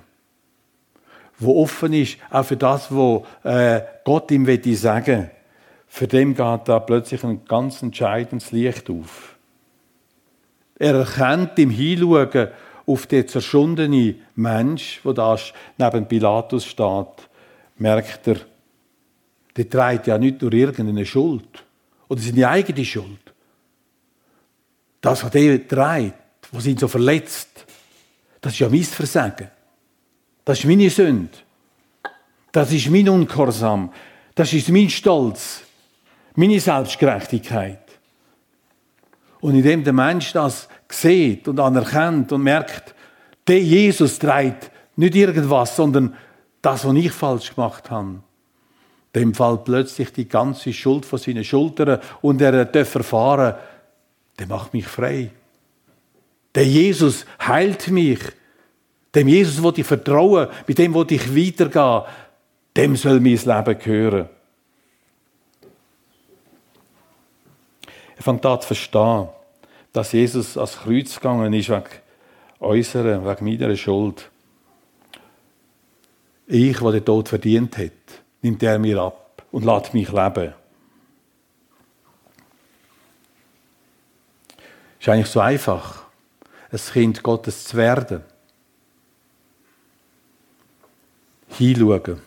wo 1.38 1.62
offen 1.62 1.94
ist 1.94 2.18
auch 2.30 2.44
für 2.44 2.58
das, 2.58 2.88
was 2.90 3.22
äh, 3.44 3.80
Gott 4.04 4.30
ihm 4.30 4.44
sagen 4.74 5.06
will, 5.06 5.30
für 5.86 6.06
den 6.06 6.34
geht 6.34 6.68
da 6.68 6.80
plötzlich 6.80 7.24
ein 7.24 7.46
ganz 7.46 7.80
entscheidendes 7.80 8.52
Licht 8.52 8.90
auf. 8.90 9.35
Er 10.78 10.94
erkennt 10.94 11.58
im 11.58 11.70
Hinschauen 11.70 12.48
auf 12.86 13.06
den 13.06 13.26
zerschundenen 13.26 14.22
Mensch, 14.34 15.00
wo 15.02 15.12
da 15.12 15.36
neben 15.78 16.06
Pilatus 16.06 16.64
steht, 16.66 17.28
merkt 17.78 18.28
er, 18.28 18.36
der 19.56 19.68
trägt 19.68 20.06
ja 20.06 20.18
nicht 20.18 20.42
nur 20.42 20.52
irgendeine 20.52 21.06
Schuld 21.06 21.64
oder 22.08 22.20
seine 22.20 22.48
eigene 22.48 22.84
Schuld. 22.84 23.34
Das, 25.00 25.24
was 25.24 25.34
er 25.34 25.66
trägt, 25.66 26.14
was 26.52 26.66
ihn 26.66 26.78
so 26.78 26.88
verletzt, 26.88 27.64
das 28.40 28.52
ist 28.52 28.58
ja 28.60 28.68
mein 28.68 28.84
Versagen. 28.84 29.50
Das 30.44 30.58
ist 30.58 30.66
meine 30.66 30.90
Sünde. 30.90 31.38
Das 32.52 32.72
ist 32.72 32.88
mein 32.90 33.08
Ungehorsam. 33.08 33.92
Das 34.34 34.52
ist 34.52 34.68
mein 34.68 34.88
Stolz. 34.88 35.62
Meine 36.36 36.60
Selbstgerechtigkeit. 36.60 37.85
Und 39.46 39.54
indem 39.54 39.84
der 39.84 39.92
Mensch 39.92 40.32
das 40.32 40.68
sieht 40.88 41.46
und 41.46 41.60
anerkennt 41.60 42.32
und 42.32 42.42
merkt, 42.42 42.96
der 43.46 43.60
Jesus 43.60 44.18
trägt 44.18 44.72
nicht 44.96 45.14
irgendwas, 45.14 45.76
sondern 45.76 46.16
das, 46.60 46.84
was 46.84 46.94
ich 46.96 47.12
falsch 47.12 47.54
gemacht 47.54 47.88
habe, 47.88 48.16
dem 49.14 49.32
fällt 49.34 49.62
plötzlich 49.62 50.12
die 50.12 50.28
ganze 50.28 50.72
Schuld 50.72 51.06
von 51.06 51.20
seinen 51.20 51.44
Schultern 51.44 52.00
und 52.22 52.42
er 52.42 52.64
darf 52.64 52.92
erfahren, 52.96 53.54
der 54.36 54.48
macht 54.48 54.74
mich 54.74 54.88
frei. 54.88 55.30
Der 56.52 56.66
Jesus 56.66 57.24
heilt 57.46 57.86
mich. 57.86 58.18
Dem 59.14 59.28
Jesus, 59.28 59.62
wo 59.62 59.72
ich 59.76 59.86
vertraue, 59.86 60.50
mit 60.66 60.76
dem, 60.76 60.92
wo 60.92 61.04
ich 61.04 61.36
weitergehe, 61.36 62.04
dem 62.76 62.96
soll 62.96 63.20
mein 63.20 63.36
Leben 63.36 63.78
gehören. 63.78 64.28
Er 68.16 68.22
fängt 68.24 68.44
an 68.44 68.60
zu 68.60 68.66
verstehen, 68.66 69.28
dass 69.96 70.12
Jesus 70.12 70.58
ans 70.58 70.76
Kreuz 70.76 71.14
gegangen 71.14 71.54
ist 71.54 71.70
wegen 71.70 71.84
unserer, 72.58 73.24
wegen 73.24 73.44
meiner 73.46 73.74
Schuld. 73.76 74.30
Ich, 76.46 76.78
der 76.78 76.92
den 76.92 77.04
Tod 77.06 77.30
verdient 77.30 77.78
hat, 77.78 77.92
nimmt 78.42 78.62
er 78.62 78.78
mir 78.78 79.00
ab 79.00 79.42
und 79.50 79.64
lässt 79.64 79.94
mich 79.94 80.12
leben. 80.12 80.52
Es 84.98 85.06
ist 85.06 85.08
eigentlich 85.08 85.26
so 85.28 85.40
einfach, 85.40 86.04
ein 86.70 86.78
Kind 86.78 87.22
Gottes 87.22 87.64
zu 87.64 87.78
werden. 87.78 88.22
hinschauen, 91.48 92.20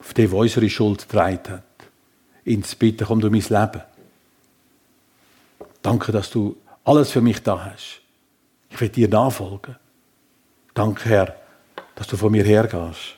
auf 0.00 0.12
den, 0.12 0.28
der 0.28 0.38
unsere 0.38 0.68
Schuld 0.68 1.02
getragen 1.02 1.38
hat. 1.50 2.64
Zu 2.64 2.76
bitten, 2.76 3.06
komm 3.06 3.20
durch 3.20 3.32
mein 3.48 3.62
Leben. 3.62 3.82
Danke, 5.80 6.10
dass 6.10 6.30
du 6.30 6.56
alles 6.84 7.10
für 7.10 7.20
mich 7.20 7.42
da 7.42 7.64
hast. 7.64 8.00
Ich 8.70 8.80
will 8.80 8.88
dir 8.88 9.08
nachfolgen. 9.08 9.76
Danke, 10.74 11.08
Herr, 11.08 11.36
dass 11.94 12.06
du 12.06 12.16
von 12.16 12.32
mir 12.32 12.44
hergehst. 12.44 13.16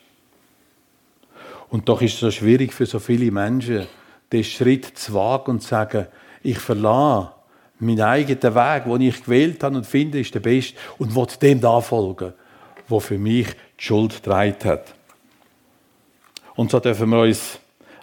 Und 1.68 1.88
doch 1.88 2.00
ist 2.00 2.14
es 2.14 2.20
so 2.20 2.30
schwierig 2.30 2.72
für 2.72 2.86
so 2.86 2.98
viele 2.98 3.30
Menschen, 3.30 3.86
den 4.32 4.44
Schritt 4.44 4.98
zu 4.98 5.14
wagen 5.14 5.52
und 5.52 5.62
zu 5.62 5.68
sagen, 5.68 6.06
ich 6.42 6.58
verlasse 6.58 7.32
meinen 7.78 8.02
eigenen 8.02 8.54
Weg, 8.54 8.84
den 8.84 9.00
ich 9.00 9.24
gewählt 9.24 9.62
habe 9.62 9.76
und 9.76 9.86
finde, 9.86 10.20
ist 10.20 10.34
der 10.34 10.40
beste 10.40 10.76
und 10.98 11.14
will 11.14 11.26
dem 11.40 11.60
nachfolgen, 11.60 12.32
wo 12.88 13.00
für 13.00 13.18
mich 13.18 13.48
die 13.78 13.84
Schuld 13.84 14.14
getragen 14.14 14.64
hat. 14.64 14.94
Und 16.54 16.70
so 16.70 16.80
dürfen 16.80 17.10
wir 17.10 17.20
uns 17.20 17.58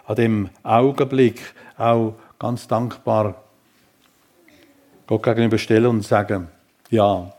an 0.06 0.16
dem 0.16 0.50
Augenblick 0.62 1.40
auch 1.76 2.14
ganz 2.38 2.68
dankbar 2.68 3.43
Gott 5.06 5.22
gegenüberstellen 5.22 5.86
und 5.86 6.02
sagen, 6.02 6.48
ja, 6.90 7.32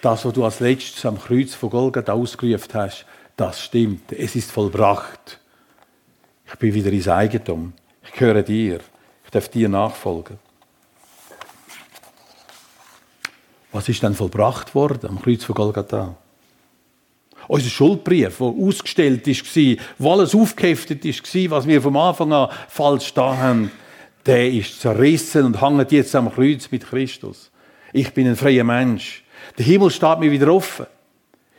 das, 0.00 0.24
was 0.24 0.32
du 0.32 0.44
als 0.44 0.60
letztes 0.60 1.06
am 1.06 1.20
Kreuz 1.20 1.54
von 1.54 1.70
Golgatha 1.70 2.12
ausgerufen 2.12 2.74
hast, 2.74 3.06
das 3.36 3.60
stimmt. 3.60 4.12
Es 4.12 4.34
ist 4.34 4.50
vollbracht. 4.50 5.38
Ich 6.46 6.54
bin 6.56 6.74
wieder 6.74 6.90
ins 6.90 7.08
Eigentum. 7.08 7.72
Ich 8.04 8.12
gehöre 8.12 8.42
dir. 8.42 8.80
Ich 9.24 9.30
darf 9.30 9.48
dir 9.48 9.68
nachfolgen. 9.68 10.38
Was 13.70 13.88
ist 13.88 14.02
denn 14.02 14.14
vollbracht 14.14 14.74
worden 14.74 15.08
am 15.08 15.22
Kreuz 15.22 15.44
von 15.44 15.54
Golgatha? 15.54 16.16
Unser 17.48 17.70
Schuldbrief, 17.70 18.38
der 18.38 18.46
ausgestellt 18.46 19.26
war, 19.26 19.84
wo 19.98 20.12
alles 20.12 20.34
aufgeheftet 20.34 21.04
war, 21.04 21.50
was 21.50 21.66
wir 21.66 21.82
vom 21.82 21.96
Anfang 21.96 22.32
an 22.32 22.50
falsch 22.68 23.14
da 23.14 23.36
haben, 23.36 23.70
der 24.26 24.50
ist 24.50 24.80
zerrissen 24.80 25.44
und 25.44 25.60
hängt 25.60 25.92
jetzt 25.92 26.14
am 26.14 26.32
Kreuz 26.32 26.70
mit 26.70 26.86
Christus. 26.86 27.50
Ich 27.92 28.12
bin 28.12 28.28
ein 28.28 28.36
freier 28.36 28.64
Mensch. 28.64 29.24
Der 29.58 29.64
Himmel 29.64 29.90
steht 29.90 30.18
mir 30.18 30.30
wieder 30.30 30.52
offen. 30.52 30.86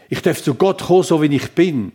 Ich 0.09 0.21
darf 0.21 0.41
zu 0.41 0.55
Gott 0.55 0.81
kommen, 0.81 1.03
so 1.03 1.21
wie 1.21 1.35
ich 1.35 1.51
bin. 1.51 1.91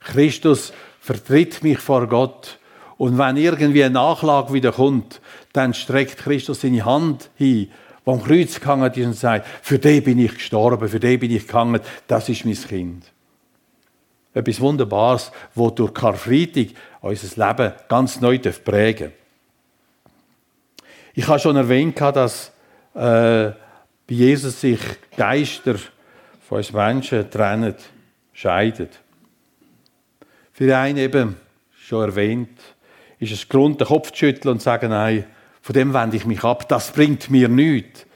Christus 0.00 0.72
vertritt 1.00 1.62
mich 1.62 1.78
vor 1.78 2.06
Gott. 2.06 2.58
Und 2.96 3.18
wenn 3.18 3.36
irgendwie 3.36 3.84
eine 3.84 3.94
Nachlage 3.94 4.52
wieder 4.52 4.72
kommt, 4.72 5.20
dann 5.52 5.74
streckt 5.74 6.18
Christus 6.18 6.60
seine 6.60 6.84
Hand 6.84 7.30
hin 7.36 7.70
der 8.06 8.14
am 8.14 8.22
Kreuz 8.22 8.60
gehangen 8.60 8.92
ist 8.92 9.06
und 9.06 9.16
sagt, 9.16 9.46
für 9.62 9.78
den 9.78 10.04
bin 10.04 10.18
ich 10.18 10.34
gestorben, 10.34 10.88
für 10.88 11.00
den 11.00 11.18
bin 11.18 11.30
ich 11.30 11.46
gehangen, 11.46 11.80
das 12.06 12.28
ist 12.28 12.44
mein 12.44 12.54
Kind. 12.54 13.04
Etwas 14.34 14.60
Wunderbares, 14.60 15.32
das 15.54 15.74
durch 15.74 15.94
Karfreitag 15.94 16.68
unser 17.00 17.46
Leben 17.48 17.72
ganz 17.88 18.20
neu 18.20 18.38
prägen 18.38 19.12
Ich 21.16 21.28
habe 21.28 21.38
schon 21.38 21.54
erwähnt, 21.54 22.00
dass 22.00 22.50
äh, 22.92 22.98
bei 22.98 23.54
Jesus 24.08 24.60
sich 24.60 24.80
Geister 25.16 25.76
von 26.40 26.58
uns 26.58 26.72
Menschen 26.72 27.30
trennen, 27.30 27.76
scheiden. 28.32 28.88
Für 30.52 30.76
einen 30.76 30.98
eben, 30.98 31.36
schon 31.70 32.08
erwähnt, 32.08 32.58
ist 33.20 33.32
es 33.32 33.48
Grund, 33.48 33.80
den 33.80 33.86
Kopf 33.86 34.10
zu 34.10 34.18
schütteln 34.18 34.54
und 34.54 34.58
zu 34.58 34.64
sagen, 34.64 34.90
nein, 34.90 35.24
von 35.62 35.72
dem 35.72 35.94
wende 35.94 36.16
ich 36.16 36.26
mich 36.26 36.42
ab, 36.42 36.68
das 36.68 36.90
bringt 36.90 37.30
mir 37.30 37.48
nichts. 37.48 38.06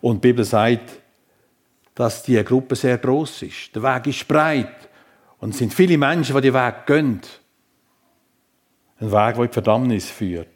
Und 0.00 0.24
die 0.24 0.28
Bibel 0.28 0.44
sagt, 0.44 1.00
dass 1.94 2.22
die 2.22 2.42
Gruppe 2.44 2.76
sehr 2.76 2.96
groß 2.96 3.42
ist. 3.42 3.74
Der 3.74 3.82
Weg 3.82 4.06
ist 4.06 4.26
breit 4.26 4.88
und 5.38 5.50
es 5.50 5.58
sind 5.58 5.74
viele 5.74 5.98
Menschen, 5.98 6.34
die 6.34 6.40
den 6.40 6.54
Weg 6.54 6.86
gehen. 6.86 7.20
Ein 9.00 9.12
Weg, 9.12 9.34
der 9.34 9.44
in 9.44 9.48
die 9.48 9.52
Verdammnis 9.52 10.10
führt. 10.10 10.48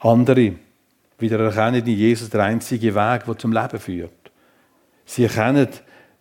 Andere 0.00 0.54
wieder 1.18 1.40
erkennen 1.40 1.86
in 1.86 1.96
Jesus 1.96 2.30
der 2.30 2.44
einzige 2.44 2.94
Weg, 2.94 3.24
der 3.24 3.38
zum 3.38 3.52
Leben 3.52 3.78
führt. 3.78 4.12
Sie 5.04 5.24
erkennen, 5.24 5.68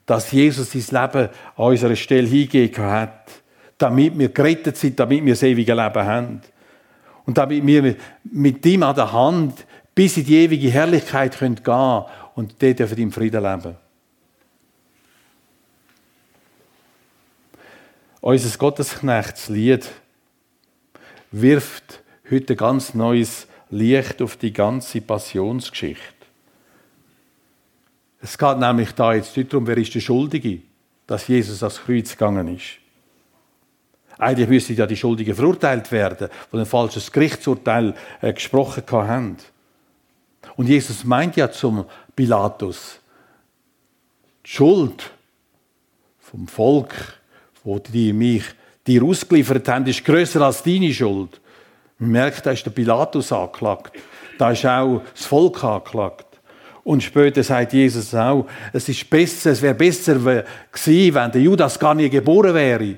dass 0.06 0.32
Jesus 0.32 0.72
sein 0.72 1.02
Leben 1.02 1.30
an 1.56 1.66
unserer 1.66 1.96
Stelle 1.96 2.28
hingegeben 2.28 2.86
hat 2.86 3.44
damit 3.78 4.18
wir 4.18 4.30
gerettet 4.30 4.78
sind, 4.78 5.00
damit 5.00 5.24
wir 5.24 5.34
das 5.34 5.44
ewige 5.44 5.74
Leben 5.74 6.06
haben. 6.06 6.42
Und 7.26 7.38
damit 7.38 7.66
wir 7.66 7.96
mit 8.24 8.66
ihm 8.66 8.84
an 8.84 8.96
der 8.96 9.12
Hand 9.12 9.66
bis 9.94 10.18
in 10.18 10.26
die 10.26 10.38
ewige 10.38 10.70
Herrlichkeit 10.70 11.38
gehen 11.38 11.62
können 11.62 12.06
und 12.36 12.62
dort 12.62 12.80
dürfen 12.80 12.98
im 12.98 13.12
Frieden 13.12 13.44
leben. 13.44 13.76
Unser 18.22 18.58
Gottesknechtslied 18.58 19.90
wirft 21.32 22.04
heute 22.30 22.54
ein 22.54 22.58
ganz 22.58 22.94
neues 22.94 23.48
Licht 23.70 24.22
auf 24.22 24.38
die 24.38 24.54
ganze 24.54 25.02
Passionsgeschichte. 25.02 26.02
Es 28.22 28.38
geht 28.38 28.58
nämlich 28.58 28.92
da 28.94 29.14
jetzt 29.14 29.36
nicht 29.38 29.54
darum, 29.54 29.68
wer 29.68 29.78
ist 29.78 29.94
der 29.94 30.00
Schuldige, 30.00 30.60
dass 31.06 31.28
Jesus 31.28 31.64
ans 31.64 31.82
Kreuz 31.82 32.12
gegangen 32.12 32.56
ist. 32.56 32.80
Eigentlich 34.18 34.50
müssten 34.50 34.76
ja 34.76 34.88
die 34.88 34.98
Schuldigen 34.98 35.36
verurteilt 35.36 35.92
werden, 35.92 36.30
die 36.52 36.58
ein 36.58 36.66
falsches 36.66 37.12
Gerichtsurteil 37.12 37.94
äh, 38.22 38.34
gesprochen 38.34 38.84
haben. 38.92 39.38
Und 40.56 40.68
Jesus 40.68 41.04
meint 41.04 41.36
ja 41.36 41.52
zum 41.52 41.86
Pilatus, 42.16 43.00
die 44.44 44.50
Schuld 44.50 45.12
vom 46.20 46.48
Volk, 46.48 47.20
wo 47.64 47.78
die 47.78 48.12
mich 48.12 48.44
dir 48.88 49.04
ausgeliefert 49.04 49.68
haben, 49.68 49.86
ist 49.86 50.04
größer 50.04 50.42
als 50.42 50.64
deine 50.64 50.94
Schuld. 50.94 51.42
Man 52.00 52.12
merkt, 52.12 52.46
da 52.46 52.52
ist 52.52 52.66
der 52.66 52.72
Pilatus 52.72 53.32
angeklagt. 53.32 53.98
Da 54.38 54.52
ist 54.52 54.66
auch 54.66 55.02
das 55.14 55.26
Volk 55.26 55.64
angeklagt. 55.64 56.26
Und 56.84 57.04
später 57.04 57.44
sagt 57.44 57.74
Jesus 57.74 58.16
auch, 58.16 58.48
es 58.72 58.88
ist 58.88 59.10
besser, 59.10 59.52
es 59.52 59.62
wäre 59.62 59.76
besser 59.76 60.16
gewesen, 60.16 61.16
wenn 61.16 61.32
der 61.32 61.42
Judas 61.42 61.78
gar 61.78 61.94
nie 61.94 62.10
geboren 62.10 62.54
wäre. 62.54 62.96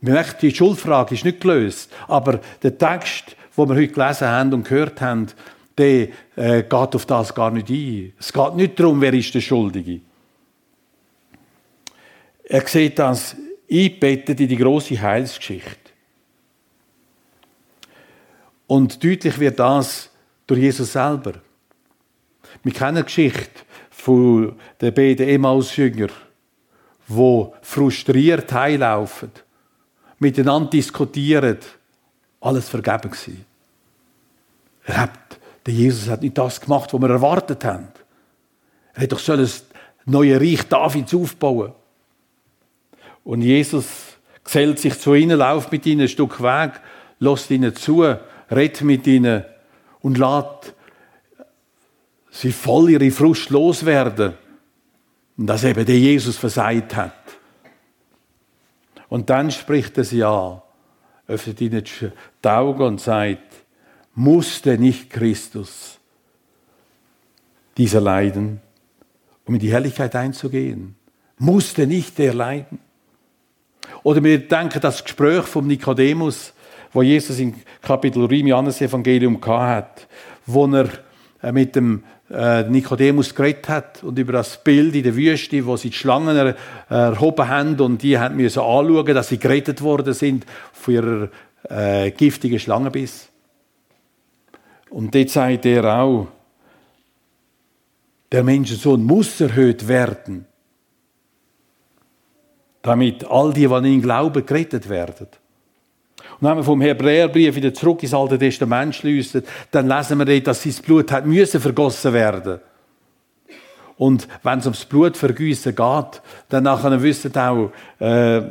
Man 0.00 0.12
merkt, 0.12 0.42
die 0.42 0.54
Schuldfrage 0.54 1.14
ist 1.14 1.24
nicht 1.24 1.40
gelöst. 1.40 1.90
Aber 2.06 2.40
der 2.62 2.78
Text, 2.78 3.34
den 3.56 3.68
wir 3.68 3.74
heute 3.74 3.92
gelesen 3.92 4.28
haben 4.28 4.54
und 4.54 4.68
gehört 4.68 5.00
haben, 5.00 5.26
der 5.76 6.08
äh, 6.36 6.62
geht 6.62 6.72
auf 6.72 7.06
das 7.06 7.34
gar 7.34 7.50
nicht 7.50 7.70
ein. 7.70 8.12
Es 8.18 8.32
geht 8.32 8.54
nicht 8.54 8.78
darum, 8.78 9.00
wer 9.00 9.14
ist 9.14 9.34
der 9.34 9.40
Schuldige. 9.40 10.00
Er 12.44 12.66
sieht 12.66 12.98
das 12.98 13.36
eingebettet 13.70 14.40
in 14.40 14.48
die 14.48 14.56
große 14.56 15.00
Heilsgeschichte. 15.00 15.92
Und 18.66 19.02
deutlich 19.02 19.38
wird 19.38 19.58
das 19.58 20.10
durch 20.46 20.60
Jesus 20.60 20.92
selber. 20.92 21.34
Wir 22.62 22.72
kennen 22.72 22.96
die 22.96 23.02
Geschichte 23.04 23.62
von 23.90 24.56
den 24.80 24.94
beiden 24.94 25.28
Emmaus-Jüngern, 25.28 26.10
die 27.08 27.46
frustriert 27.62 28.52
heilaufen, 28.52 29.30
miteinander 30.18 30.70
diskutieren, 30.70 31.58
alles 32.40 32.68
vergeben 32.68 33.10
gewesen. 33.10 33.44
Er 34.84 35.10
der 35.68 35.74
Jesus 35.74 36.08
hat 36.08 36.22
nicht 36.22 36.38
das 36.38 36.60
gemacht, 36.60 36.92
was 36.92 37.00
wir 37.00 37.10
erwartet 37.10 37.62
haben. 37.64 37.88
Er 38.94 39.02
hätte 39.02 39.14
doch 39.14 39.18
sollen 39.18 39.40
das 39.40 39.64
neue 40.06 40.40
Reich 40.40 40.66
Davids 40.66 41.14
aufbauen. 41.14 41.72
Und 43.28 43.42
Jesus 43.42 44.16
gesellt 44.42 44.78
sich 44.78 44.98
zu 44.98 45.12
ihnen, 45.12 45.36
lauft 45.36 45.70
mit 45.70 45.84
ihnen 45.84 46.00
ein 46.00 46.08
Stück 46.08 46.42
Weg, 46.42 46.80
lässt 47.18 47.50
ihnen 47.50 47.76
zu, 47.76 48.02
redet 48.50 48.80
mit 48.80 49.06
ihnen 49.06 49.44
und 50.00 50.16
lässt 50.16 50.72
sie 52.30 52.52
voll 52.52 52.88
ihre 52.88 53.10
Frust 53.10 53.50
loswerden. 53.50 54.32
Und 55.36 55.46
dass 55.46 55.62
eben 55.64 55.84
der 55.84 55.98
Jesus 55.98 56.38
versagt 56.38 56.96
hat. 56.96 57.12
Und 59.10 59.28
dann 59.28 59.50
spricht 59.50 59.98
er 59.98 60.04
sie 60.04 60.24
an, 60.24 60.62
öffnet 61.26 61.60
ihnen 61.60 61.84
die 61.84 62.48
Augen 62.48 62.82
und 62.82 62.98
sagt, 62.98 63.56
musste 64.14 64.78
nicht 64.78 65.10
Christus 65.10 65.98
dieser 67.76 68.00
leiden, 68.00 68.62
um 69.44 69.52
in 69.52 69.60
die 69.60 69.70
Herrlichkeit 69.70 70.16
einzugehen? 70.16 70.96
Musste 71.36 71.86
nicht 71.86 72.16
der 72.16 72.32
leiden? 72.32 72.78
Oder 74.02 74.22
wir 74.22 74.38
denken 74.38 74.80
das 74.80 75.02
Gespräch 75.02 75.44
von 75.44 75.66
Nikodemus, 75.66 76.52
wo 76.92 77.02
Jesus 77.02 77.38
im 77.38 77.54
Kapitel 77.82 78.26
3 78.26 78.36
im 78.36 78.46
Johannes-Evangelium 78.48 79.40
hat, 79.44 80.06
wo 80.46 80.66
er 80.66 80.88
äh, 81.42 81.52
mit 81.52 81.76
dem 81.76 82.02
äh, 82.30 82.62
Nikodemus 82.64 83.34
geredet 83.34 83.68
hat 83.68 84.02
und 84.02 84.18
über 84.18 84.32
das 84.32 84.62
Bild 84.62 84.94
in 84.94 85.02
der 85.02 85.16
Wüste, 85.16 85.64
wo 85.64 85.76
sie 85.76 85.90
die 85.90 85.96
Schlangen 85.96 86.54
erhoben 86.88 87.48
haben 87.48 87.80
und 87.80 88.02
die 88.02 88.18
haben 88.18 88.36
müssen 88.36 88.60
anschauen, 88.60 89.14
dass 89.14 89.28
sie 89.28 89.38
gerettet 89.38 89.82
worden 89.82 90.14
sind 90.14 90.44
von 90.72 90.94
ihrer 90.94 91.28
äh, 91.68 92.10
giftigen 92.10 92.58
Schlangenbiss. 92.58 93.28
Und 94.90 95.14
dort 95.14 95.30
sagt 95.30 95.66
er 95.66 95.84
auch, 95.84 96.28
der 98.30 98.42
Menschensohn 98.42 99.02
muss 99.02 99.40
erhöht 99.40 99.88
werden 99.88 100.46
damit 102.88 103.24
all 103.24 103.52
die, 103.52 103.66
die 103.66 103.74
an 103.74 103.84
ihn 103.84 104.02
glauben, 104.02 104.44
gerettet 104.44 104.88
werden. 104.88 105.28
Und 106.40 106.48
wenn 106.48 106.56
wir 106.56 106.64
vom 106.64 106.80
Hebräerbrief 106.80 107.56
wieder 107.56 107.74
zurück 107.74 108.02
ins 108.02 108.14
Alte 108.14 108.38
Testament 108.38 108.94
schliessen, 108.94 109.42
dann 109.70 109.88
lesen 109.88 110.18
wir 110.18 110.24
dort, 110.24 110.46
dass 110.46 110.62
sein 110.62 110.74
Blut 110.84 111.10
hat 111.10 111.26
müssen 111.26 111.60
vergossen 111.60 112.12
werden. 112.12 112.60
Und 113.96 114.28
wenn 114.44 114.60
es 114.60 114.66
ums 114.66 114.84
Blutvergießen 114.84 115.74
geht, 115.74 116.22
dann 116.48 116.62
nachher 116.62 117.02
wissen 117.02 117.36
auch, 117.36 117.72
äh, 117.98 118.42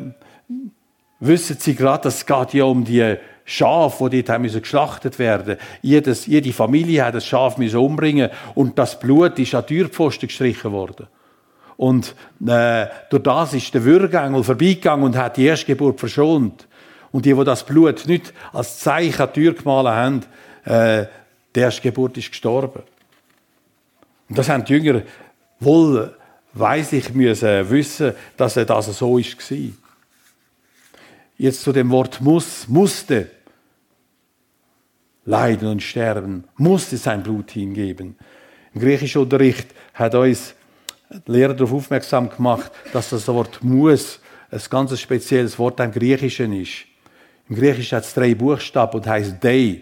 wissen 1.21 1.57
sie 1.57 1.75
gerade, 1.75 2.03
dass 2.03 2.17
es 2.17 2.25
geht 2.25 2.53
ja 2.53 2.65
um 2.65 2.83
die 2.83 3.15
Schafe, 3.45 4.09
die 4.09 4.23
dort 4.23 4.35
haben 4.35 4.61
geschlachtet 4.61 5.17
werden. 5.19 5.55
Jedes, 5.81 6.25
jede 6.25 6.51
Familie 6.51 7.05
hat 7.05 7.15
das 7.15 7.25
Schaf 7.25 7.57
müssen 7.57 7.79
umbringen 7.79 8.29
und 8.55 8.77
das 8.77 8.99
Blut 8.99 9.39
ist 9.39 9.55
an 9.55 9.65
Türpfosten 9.65 10.27
gestrichen 10.27 10.73
worden. 10.73 11.07
Und 11.77 12.15
äh, 12.45 12.87
durch 13.11 13.23
das 13.23 13.53
ist 13.53 13.73
der 13.73 13.83
Würgengel 13.83 14.43
vorbeigegangen 14.43 15.05
und 15.05 15.15
hat 15.15 15.37
die 15.37 15.45
Erstgeburt 15.45 15.99
verschont. 15.99 16.67
Und 17.11 17.25
die, 17.25 17.33
die 17.33 17.43
das 17.43 17.65
Blut 17.65 18.05
nicht 18.07 18.33
als 18.51 18.79
Zeichen 18.79 19.21
an 19.21 19.29
die 19.33 19.41
Tür 19.41 19.53
gemalt 19.53 19.87
haben, 19.87 20.21
äh, 20.65 21.05
die 21.55 21.59
Erstgeburt 21.59 22.17
ist 22.17 22.31
gestorben. 22.31 22.81
Und 24.27 24.37
das 24.37 24.49
haben 24.49 24.65
die 24.65 24.73
Jünger 24.73 25.03
wohl, 25.59 26.15
weiss 26.53 26.91
ich, 26.93 27.13
müssen 27.13 27.69
wissen, 27.69 28.13
dass 28.35 28.55
das 28.55 28.97
so 28.97 29.17
ist. 29.17 29.37
Jetzt 31.37 31.61
zu 31.61 31.71
dem 31.71 31.91
Wort 31.91 32.19
muss, 32.19 32.67
musste 32.67 33.29
leiden 35.25 35.67
und 35.67 35.83
sterben, 35.83 36.45
musste 36.57 36.97
sein 36.97 37.21
Blut 37.21 37.51
hingeben. 37.51 38.17
Im 38.73 38.81
griechischen 38.81 39.21
Unterricht 39.21 39.67
hat 39.93 40.15
uns 40.15 40.55
Lehrer 41.25 41.53
darauf 41.53 41.73
aufmerksam 41.73 42.29
gemacht, 42.29 42.71
dass 42.93 43.09
das 43.09 43.27
Wort 43.27 43.63
muss 43.63 44.19
ein 44.51 44.61
ganz 44.69 44.99
spezielles 44.99 45.57
Wort 45.59 45.79
im 45.79 45.91
Griechischen 45.91 46.53
ist. 46.53 46.85
Im 47.49 47.55
Griechischen 47.55 47.97
hat 47.97 48.05
es 48.05 48.13
drei 48.13 48.35
Buchstaben 48.35 48.97
und 48.97 49.07
heißt 49.07 49.35
Dei. 49.41 49.81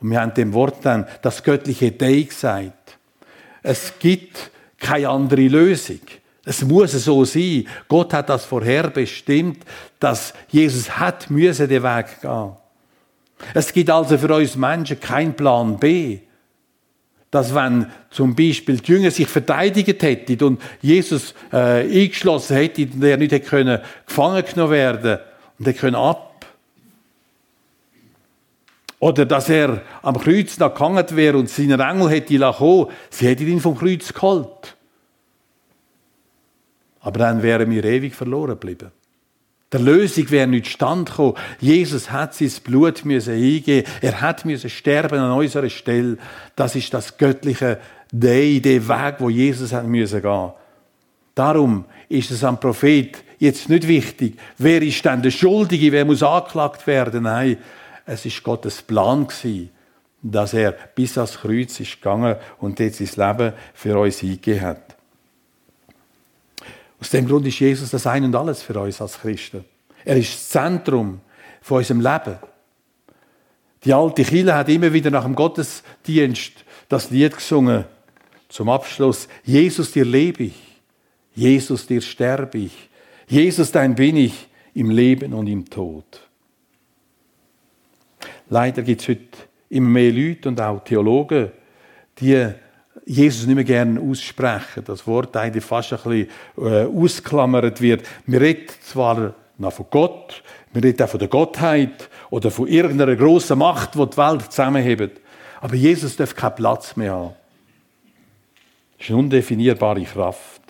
Und 0.00 0.10
wir 0.10 0.20
haben 0.20 0.34
dem 0.34 0.52
Wort 0.52 0.84
dann 0.84 1.06
das 1.22 1.42
göttliche 1.42 1.90
Dei 1.90 2.22
gesagt. 2.22 2.98
Es 3.62 3.92
gibt 3.98 4.50
keine 4.78 5.08
andere 5.08 5.48
Lösung. 5.48 6.00
Es 6.44 6.62
muss 6.62 6.92
so 6.92 7.24
sein. 7.24 7.66
Gott 7.88 8.14
hat 8.14 8.28
das 8.28 8.44
vorherbestimmt, 8.44 9.64
dass 9.98 10.32
Jesus 10.48 10.98
hat 10.98 11.30
müsse 11.30 11.66
den 11.68 11.82
Weg 11.82 12.20
gehen. 12.22 12.52
Es 13.54 13.72
gibt 13.72 13.90
also 13.90 14.16
für 14.16 14.34
uns 14.34 14.56
Menschen 14.56 14.98
keinen 14.98 15.34
Plan 15.34 15.78
B 15.78 16.20
dass 17.30 17.54
wenn 17.54 17.86
zum 18.10 18.34
Beispiel 18.34 18.78
die 18.78 18.92
Jünger 18.92 19.10
sich 19.10 19.28
verteidigt 19.28 20.02
hätten 20.02 20.42
und 20.42 20.62
Jesus 20.80 21.34
äh, 21.52 21.82
eingeschlossen 21.82 22.56
hätte 22.56 22.88
und 22.92 23.02
er 23.02 23.16
nicht 23.18 23.32
hätte 23.32 23.46
können 23.46 23.80
gefangen 24.06 24.44
genommen 24.44 24.72
werden 24.72 25.18
und 25.58 25.66
er 25.66 25.74
können 25.74 25.96
ab. 25.96 26.46
Oder 29.00 29.26
dass 29.26 29.48
er 29.48 29.82
am 30.02 30.18
Kreuz 30.18 30.58
noch 30.58 30.74
gehangen 30.74 31.04
wäre 31.10 31.38
und 31.38 31.48
seine 31.48 31.74
Engel 31.74 32.08
hätte 32.10 32.38
kommen, 32.38 32.86
sie 33.10 33.28
hätten 33.28 33.46
ihn 33.46 33.60
vom 33.60 33.76
Kreuz 33.76 34.12
geholt. 34.12 34.76
Aber 37.00 37.18
dann 37.18 37.42
wären 37.42 37.70
wir 37.70 37.84
ewig 37.84 38.14
verloren 38.14 38.50
geblieben. 38.50 38.90
Der 39.72 39.80
Lösung 39.80 40.30
wäre 40.30 40.46
nicht 40.46 40.68
stand 40.68 41.10
gekommen. 41.10 41.34
Jesus 41.60 42.10
hat 42.10 42.34
sein 42.34 42.52
Blut 42.64 43.04
müssen 43.04 43.34
eingeben. 43.34 43.86
Er 44.00 44.20
hat 44.20 44.46
müssen 44.46 44.70
sterben 44.70 45.18
an 45.18 45.32
unserer 45.32 45.68
Stelle. 45.68 46.16
Das 46.56 46.74
ist 46.74 46.94
das 46.94 47.18
göttliche 47.18 47.78
Day, 48.10 48.60
der 48.60 48.88
Weg, 48.88 49.16
wo 49.18 49.28
Jesus 49.28 49.72
hat 49.72 49.86
müssen 49.86 50.22
gehen. 50.22 50.52
Darum 51.34 51.84
ist 52.08 52.30
es 52.30 52.42
am 52.42 52.58
Prophet 52.58 53.22
jetzt 53.38 53.68
nicht 53.68 53.86
wichtig, 53.86 54.38
wer 54.56 54.82
ist 54.82 55.04
denn 55.04 55.22
der 55.22 55.30
Schuldige, 55.30 55.92
wer 55.92 56.04
muss 56.04 56.22
angeklagt 56.22 56.86
werden. 56.86 57.24
Nein, 57.24 57.58
es 58.06 58.24
ist 58.24 58.42
Gottes 58.42 58.82
Plan 58.82 59.26
gewesen, 59.26 59.70
dass 60.22 60.54
er 60.54 60.72
bis 60.72 61.16
ans 61.16 61.38
Kreuz 61.38 61.78
ist 61.78 61.96
gegangen 61.96 62.36
und 62.58 62.80
jetzt 62.80 62.98
sein 62.98 63.28
Leben 63.28 63.52
für 63.74 63.98
uns 63.98 64.22
eingegeben 64.22 64.62
hat. 64.62 64.97
Aus 67.00 67.10
dem 67.10 67.26
Grund 67.26 67.46
ist 67.46 67.60
Jesus 67.60 67.90
das 67.90 68.06
Ein 68.06 68.24
und 68.24 68.34
Alles 68.34 68.62
für 68.62 68.78
uns 68.78 69.00
als 69.00 69.20
Christen. 69.20 69.64
Er 70.04 70.16
ist 70.16 70.32
das 70.32 70.48
Zentrum 70.48 71.20
von 71.60 71.78
unserem 71.78 72.00
Leben. 72.00 72.38
Die 73.84 73.92
alte 73.92 74.24
Kille 74.24 74.54
hat 74.54 74.68
immer 74.68 74.92
wieder 74.92 75.10
nach 75.10 75.24
dem 75.24 75.34
Gottesdienst 75.34 76.64
das 76.88 77.10
Lied 77.10 77.36
gesungen. 77.36 77.84
Zum 78.48 78.68
Abschluss. 78.70 79.28
Jesus, 79.44 79.92
dir 79.92 80.04
lebe 80.04 80.44
ich. 80.44 80.80
Jesus, 81.34 81.86
dir 81.86 82.00
sterbe 82.00 82.58
ich. 82.58 82.88
Jesus, 83.28 83.70
dein 83.70 83.94
bin 83.94 84.16
ich 84.16 84.48
im 84.74 84.90
Leben 84.90 85.34
und 85.34 85.46
im 85.46 85.68
Tod. 85.68 86.04
Leider 88.48 88.82
gibt 88.82 89.02
es 89.02 89.08
heute 89.08 89.26
immer 89.68 89.88
mehr 89.90 90.12
Leute 90.12 90.48
und 90.48 90.60
auch 90.60 90.82
Theologen, 90.82 91.52
die 92.18 92.50
Jesus 93.08 93.46
nicht 93.46 93.54
mehr 93.54 93.64
gerne 93.64 94.00
aussprechen. 94.00 94.84
Das 94.84 95.06
Wort 95.06 95.34
eigentlich 95.36 95.64
fast 95.64 95.92
ein 95.92 95.98
bisschen 95.98 96.28
äh, 96.58 96.84
ausklammert 96.84 97.80
wird. 97.80 98.06
Wir 98.26 98.40
reden 98.40 98.66
zwar 98.82 99.34
noch 99.56 99.72
von 99.72 99.86
Gott, 99.90 100.42
wir 100.74 100.84
reden 100.84 101.02
auch 101.02 101.08
von 101.08 101.18
der 101.18 101.28
Gottheit 101.28 102.10
oder 102.28 102.50
von 102.50 102.68
irgendeiner 102.68 103.16
grossen 103.16 103.58
Macht, 103.58 103.94
die 103.94 104.06
die 104.06 104.16
Welt 104.16 104.52
zusammenhebt. 104.52 105.20
Aber 105.60 105.74
Jesus 105.74 106.16
darf 106.16 106.34
keinen 106.34 106.54
Platz 106.56 106.96
mehr 106.96 107.12
haben. 107.12 107.34
Das 108.98 109.06
ist 109.06 109.10
eine 109.10 109.18
undefinierbare 109.20 110.04
Kraft. 110.04 110.60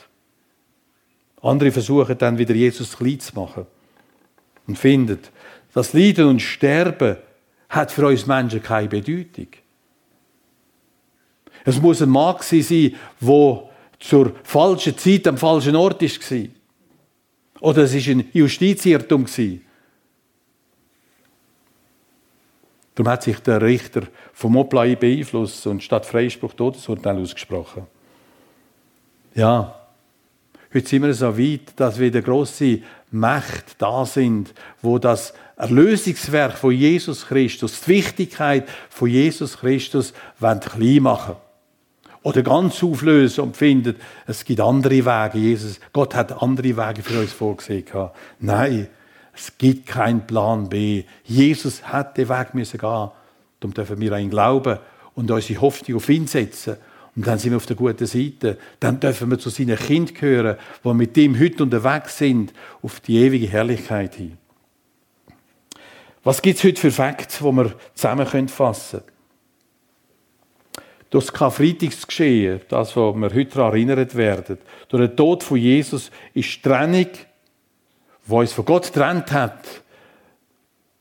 Andere 1.42 1.72
versuchen 1.72 2.16
dann 2.18 2.38
wieder 2.38 2.54
Jesus 2.54 2.96
klein 2.96 3.18
zu 3.18 3.34
machen 3.34 3.66
und 4.66 4.78
finden, 4.78 5.18
das 5.74 5.92
Leiden 5.92 6.26
und 6.26 6.40
Sterben 6.40 7.16
hat 7.68 7.90
für 7.90 8.06
uns 8.06 8.26
Menschen 8.26 8.62
keine 8.62 8.88
Bedeutung. 8.88 9.48
Es 11.68 11.82
muss 11.82 12.00
ein 12.00 12.08
Mann 12.08 12.36
sein, 12.40 12.94
der 13.20 13.62
zur 14.00 14.32
falschen 14.42 14.96
Zeit 14.96 15.26
am 15.26 15.36
falschen 15.36 15.76
Ort 15.76 16.00
war. 16.00 16.48
Oder 17.60 17.82
es 17.82 17.94
war 17.94 18.14
ein 18.14 18.28
Justizirrtum. 18.32 19.26
Darum 22.94 23.12
hat 23.12 23.22
sich 23.22 23.38
der 23.40 23.60
Richter 23.60 24.04
vom 24.32 24.56
Oplai 24.56 24.96
beeinflusst 24.96 25.66
und 25.66 25.82
statt 25.82 26.06
Freispruch 26.06 26.54
Todesurteil 26.54 27.18
ausgesprochen. 27.18 27.86
Ja, 29.34 29.78
heute 30.72 30.88
sind 30.88 31.02
wir 31.02 31.12
so 31.12 31.36
weit, 31.36 31.72
dass 31.76 32.00
wieder 32.00 32.22
grosse 32.22 32.80
Mächte 33.10 33.74
da 33.76 34.06
sind, 34.06 34.54
wo 34.80 34.98
das 34.98 35.34
Erlösungswerk 35.58 36.56
von 36.56 36.72
Jesus 36.72 37.26
Christus, 37.26 37.82
die 37.82 37.88
Wichtigkeit 37.88 38.66
von 38.88 39.10
Jesus 39.10 39.58
Christus 39.58 40.14
klein 40.40 41.02
machen 41.02 41.36
oder 42.28 42.42
ganz 42.42 42.82
auflösen 42.82 43.40
und 43.40 43.56
finden, 43.56 43.96
es 44.26 44.44
gibt 44.44 44.60
andere 44.60 45.06
Wege. 45.06 45.38
Jesus, 45.38 45.80
Gott 45.94 46.14
hat 46.14 46.42
andere 46.42 46.76
Wege 46.76 47.02
für 47.02 47.20
uns 47.20 47.32
vorgesehen. 47.32 47.86
Nein, 48.38 48.88
es 49.32 49.56
gibt 49.56 49.86
keinen 49.86 50.26
Plan 50.26 50.68
B. 50.68 51.04
Jesus 51.24 51.82
hat 51.84 52.18
den 52.18 52.28
Weg 52.28 52.52
müssen 52.52 52.76
gehen. 52.76 53.10
Darum 53.60 53.72
dürfen 53.74 53.98
wir 53.98 54.12
an 54.12 54.22
ihn 54.22 54.28
glauben 54.28 54.78
und 55.14 55.30
unsere 55.30 55.60
Hoffnung 55.62 55.96
auf 55.96 56.08
ihn 56.10 56.26
setzen. 56.26 56.76
Und 57.16 57.26
dann 57.26 57.38
sind 57.38 57.52
wir 57.52 57.56
auf 57.56 57.64
der 57.64 57.76
guten 57.76 58.06
Seite. 58.06 58.58
Dann 58.78 59.00
dürfen 59.00 59.30
wir 59.30 59.38
zu 59.38 59.48
seinen 59.48 59.78
Kindern 59.78 60.14
gehören, 60.14 60.58
die 60.84 60.94
mit 60.94 61.16
ihm 61.16 61.40
heute 61.40 61.62
unterwegs 61.62 62.18
sind, 62.18 62.52
auf 62.82 63.00
die 63.00 63.16
ewige 63.16 63.46
Herrlichkeit 63.46 64.16
hin. 64.16 64.36
Was 66.24 66.42
gibt 66.42 66.58
es 66.58 66.64
heute 66.64 66.78
für 66.78 66.90
Facts, 66.90 67.38
die 67.38 67.44
wir 67.44 67.72
zusammen 67.94 68.48
fassen 68.48 69.00
können? 69.00 69.17
Durch 71.10 71.26
das 71.26 71.32
Karfreitagsgeschehen, 71.32 72.60
das, 72.68 72.94
wo 72.94 73.14
wir 73.14 73.30
heute 73.30 73.46
daran 73.46 73.72
erinnert 73.72 74.14
werden, 74.14 74.58
durch 74.88 75.08
den 75.08 75.16
Tod 75.16 75.42
von 75.42 75.56
Jesus, 75.56 76.10
ist 76.34 76.56
die 76.56 76.62
Trennung, 76.62 77.08
die 78.26 78.32
uns 78.32 78.52
von 78.52 78.64
Gott 78.64 78.92
getrennt 78.92 79.32
hat, 79.32 79.82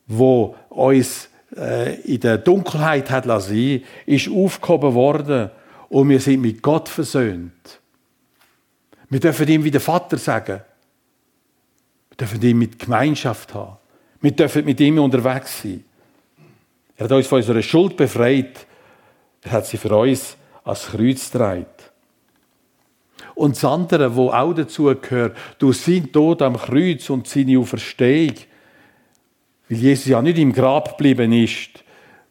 wo 0.07 0.55
uns 0.69 1.29
äh, 1.55 1.99
in 2.01 2.21
der 2.21 2.37
Dunkelheit 2.37 3.09
hat 3.09 3.25
lassen, 3.25 3.83
ist 4.05 4.29
aufgehoben 4.29 4.93
worden 4.93 5.49
und 5.89 6.09
wir 6.09 6.19
sind 6.19 6.41
mit 6.41 6.61
Gott 6.61 6.87
versöhnt. 6.87 7.81
Wir 9.09 9.19
dürfen 9.19 9.47
ihm 9.47 9.63
wie 9.63 9.71
der 9.71 9.81
Vater 9.81 10.17
sagen. 10.17 10.61
Wir 12.09 12.17
dürfen 12.17 12.41
ihm 12.41 12.59
mit 12.59 12.79
Gemeinschaft 12.79 13.53
haben. 13.53 13.77
Wir 14.21 14.31
dürfen 14.31 14.65
mit 14.65 14.79
ihm 14.79 14.99
unterwegs 14.99 15.61
sein. 15.61 15.83
Er 16.97 17.05
hat 17.05 17.11
uns 17.11 17.27
von 17.27 17.37
unserer 17.37 17.61
Schuld 17.61 17.95
befreit 17.95 18.65
er 19.47 19.51
hat 19.53 19.65
sie 19.65 19.77
für 19.77 19.95
uns 19.95 20.35
als 20.63 20.87
Kreuz 20.87 21.31
getragen. 21.31 21.65
Und 23.35 23.55
das 23.55 23.63
andere, 23.65 24.15
wo 24.15 24.29
auch 24.29 24.53
dazu 24.53 24.93
gehört, 24.99 25.37
durch 25.59 25.79
sein 25.81 26.11
Tod 26.11 26.41
am 26.41 26.57
Kreuz 26.57 27.09
und 27.09 27.27
seine 27.27 27.59
Auferstehung, 27.59 28.35
weil 29.69 29.77
Jesus 29.77 30.07
ja 30.07 30.21
nicht 30.21 30.37
im 30.37 30.53
Grab 30.53 30.97
geblieben 30.97 31.31
ist, 31.31 31.83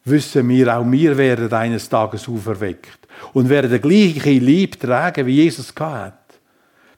wissen 0.05 0.49
wir, 0.49 0.77
auch 0.77 0.85
wir 0.91 1.17
werden 1.17 1.53
eines 1.53 1.89
Tages 1.89 2.29
auferweckt 2.29 2.99
und 3.33 3.49
werden 3.49 3.71
den 3.71 3.81
gleichen 3.81 4.45
Lieb 4.45 4.81
tragen, 4.81 5.27
wie 5.27 5.43
Jesus 5.43 5.73
hat. 5.79 6.19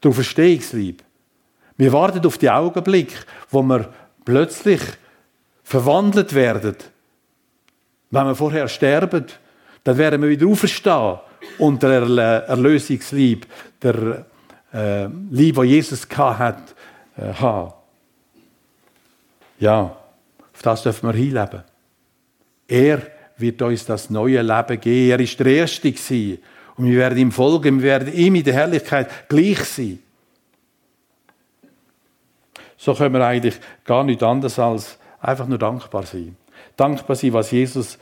Der 0.02 0.10
Auferstehungslieb. 0.10 1.02
Wir 1.76 1.92
warten 1.92 2.26
auf 2.26 2.38
die 2.38 2.50
Augenblick, 2.50 3.12
wo 3.50 3.62
wir 3.62 3.92
plötzlich 4.24 4.80
verwandelt 5.62 6.34
werden. 6.34 6.76
Wenn 8.10 8.26
wir 8.26 8.34
vorher 8.34 8.68
sterben, 8.68 9.26
dann 9.88 9.96
werden 9.96 10.20
wir 10.20 10.28
wieder 10.28 10.46
auferstehen 10.46 11.16
und 11.56 11.82
der 11.82 12.02
Erlösungslieb, 12.46 13.46
der 13.80 14.26
äh, 14.70 15.06
Lieb, 15.30 15.56
wo 15.56 15.62
Jesus 15.62 16.06
hat, 16.14 16.74
äh, 17.16 17.32
haben. 17.32 17.72
Ja, 19.58 19.96
auf 20.52 20.62
das 20.62 20.82
dürfen 20.82 21.08
wir 21.08 21.14
hinleben. 21.14 21.62
Er 22.68 23.00
wird 23.38 23.62
uns 23.62 23.86
das 23.86 24.10
neue 24.10 24.42
Leben 24.42 24.78
geben. 24.78 25.10
Er 25.10 25.20
ist 25.20 25.40
der 25.40 25.46
Erste 25.46 25.90
gewesen. 25.90 26.42
Und 26.76 26.84
wir 26.84 26.98
werden 26.98 27.18
ihm 27.18 27.32
folgen, 27.32 27.80
wir 27.80 27.88
werden 27.88 28.12
ihm 28.12 28.34
in 28.34 28.44
der 28.44 28.52
Herrlichkeit 28.52 29.08
gleich 29.30 29.60
sein. 29.60 30.00
So 32.76 32.92
können 32.92 33.14
wir 33.14 33.26
eigentlich 33.26 33.58
gar 33.86 34.04
nicht 34.04 34.22
anders 34.22 34.58
als 34.58 34.98
einfach 35.18 35.46
nur 35.46 35.58
dankbar 35.58 36.02
sein. 36.02 36.36
Dankbar 36.76 37.16
sein, 37.16 37.32
was 37.32 37.52
Jesus 37.52 37.98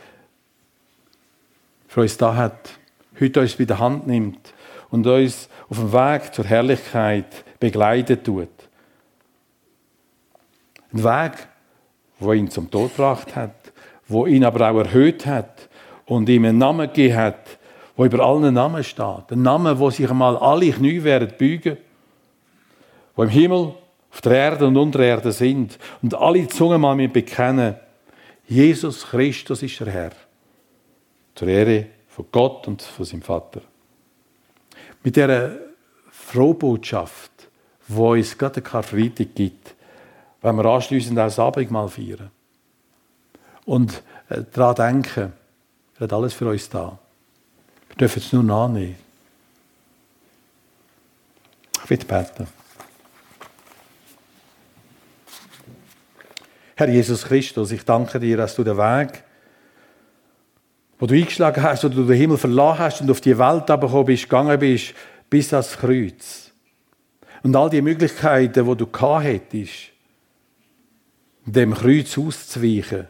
für 1.87 2.03
uns 2.03 2.17
da 2.17 2.35
hat, 2.35 2.71
heute 3.21 3.41
uns 3.41 3.57
bei 3.57 3.65
der 3.65 3.79
Hand 3.79 4.07
nimmt 4.07 4.53
und 4.91 5.07
uns 5.07 5.49
auf 5.69 5.79
dem 5.79 5.93
Weg 5.93 6.35
zur 6.35 6.45
Herrlichkeit 6.45 7.45
begleitet 7.59 8.25
tut. 8.25 8.49
Ein 10.93 11.05
Weg, 11.05 11.33
wo 12.19 12.33
ihn 12.33 12.51
zum 12.51 12.71
Tod 12.71 12.97
gebracht 12.97 13.35
hat, 13.37 13.55
wo 14.09 14.27
ihn 14.27 14.45
aber 14.45 14.71
auch 14.71 14.79
erhöht 14.79 15.27
hat 15.27 15.69
und 16.07 16.29
ihm 16.29 16.45
einen 16.45 16.59
Namen 16.59 16.87
gegeben 16.87 17.17
hat, 17.17 17.59
wo 17.97 18.05
über 18.05 18.21
allen 18.21 18.55
Namen 18.55 18.85
steht. 18.85 19.31
Ein 19.31 19.43
Name, 19.43 19.79
wo 19.79 19.91
sich 19.91 20.09
einmal 20.09 20.37
alle 20.37 20.71
Knie 20.71 21.03
werden 21.03 21.33
beugen, 21.39 21.79
wo 23.15 23.23
im 23.23 23.31
Himmel, 23.31 23.75
auf 24.13 24.21
der 24.23 24.33
Erde 24.33 24.67
und 24.67 24.77
unter 24.79 25.01
der 25.01 25.09
Erde 25.09 25.33
sind 25.33 25.79
und 26.01 26.15
alle 26.15 26.49
Zungen 26.49 26.81
mal 26.81 26.95
mit 26.95 27.13
bekennen, 27.13 27.75
Jesus 28.47 29.07
Christus 29.07 29.63
ist 29.63 29.81
der 29.81 29.89
Herr 29.89 30.13
zur 31.37 31.49
Ehre 31.49 31.87
von 32.09 32.27
Gott 32.33 32.67
und 32.67 32.83
von 32.83 33.05
seinem 33.05 33.23
Vater. 33.23 33.61
Mit 35.05 35.15
dieser 35.15 35.57
Frohbotschaft, 36.11 37.31
die 37.87 37.95
uns 37.95 38.37
gerade 38.37 38.63
Karfreitag 38.63 39.35
gibt, 39.35 39.75
wenn 40.43 40.57
wir 40.57 40.65
anschliessend 40.65 41.19
auch 41.19 41.27
das 41.27 41.39
Abendmahl 41.39 41.89
feiern. 41.89 42.31
Und 43.65 44.03
äh, 44.29 44.43
daran 44.53 44.75
denken, 44.75 45.33
er 45.99 46.01
hat 46.01 46.13
alles 46.13 46.35
für 46.35 46.49
uns 46.49 46.69
da. 46.69 46.99
Wir 47.89 47.97
dürfen 47.97 48.19
es 48.19 48.33
nur 48.33 48.43
nachnehmen. 48.43 48.97
Ich 51.85 51.91
will 51.91 51.99
beten. 51.99 52.49
Herr 56.75 56.89
Jesus 56.89 57.25
Christus, 57.25 57.71
ich 57.71 57.85
danke 57.85 58.19
dir, 58.21 58.37
dass 58.37 58.55
du 58.55 58.65
den 58.65 58.77
Weg 58.77 59.23
wo 60.99 61.07
du 61.07 61.15
eingeschlagen 61.15 61.63
hast 61.63 61.85
oder 61.85 61.95
du 61.95 62.05
den 62.05 62.17
Himmel 62.17 62.39
verlassen 62.39 62.79
hast 62.79 63.01
und 63.01 63.11
auf 63.11 63.21
die 63.21 63.39
Welt 63.39 63.67
gekommen 63.67 64.05
bist, 64.05 64.23
gegangen 64.25 64.59
bist, 64.59 64.95
bis 65.29 65.53
ans 65.53 65.77
Kreuz. 65.77 66.53
Und 67.43 67.55
all 67.55 67.71
die 67.71 67.83
Möglichkeiten, 67.83 68.67
die 68.67 68.77
du 68.77 68.87
gehabt 68.87 69.25
hättest, 69.25 69.91
dem 71.45 71.75
Kreuz 71.75 72.17
auszuweichen, 72.19 73.07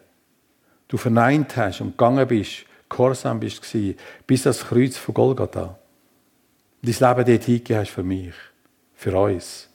du 0.88 0.96
verneint 0.96 1.56
hast 1.56 1.80
und 1.80 1.92
gegangen 1.92 2.26
bist, 2.26 2.64
gehorsam 2.88 3.40
bist 3.40 3.62
bis 4.26 4.46
ans 4.46 4.64
Kreuz 4.64 4.96
von 4.96 5.14
Golgatha. 5.14 5.78
Dein 6.82 6.92
Leben 6.92 7.00
dort 7.00 7.44
hingegeben 7.44 7.80
hast 7.80 7.90
für 7.90 8.02
mich, 8.02 8.34
für 8.94 9.16
uns. 9.18 9.68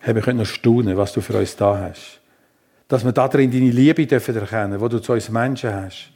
Hey, 0.00 0.14
wir 0.14 0.22
können 0.22 0.38
noch 0.38 0.46
staunen, 0.46 0.96
was 0.96 1.12
du 1.12 1.20
für 1.20 1.38
uns 1.38 1.54
da 1.56 1.78
hast. 1.78 2.20
Dass 2.88 3.04
wir 3.04 3.12
darin 3.12 3.50
deine 3.50 3.70
Liebe 3.70 4.06
dürfen 4.06 4.34
erkennen, 4.34 4.80
wo 4.80 4.88
du 4.88 4.98
zu 4.98 5.12
uns 5.12 5.28
Menschen 5.28 5.72
hast. 5.72 6.10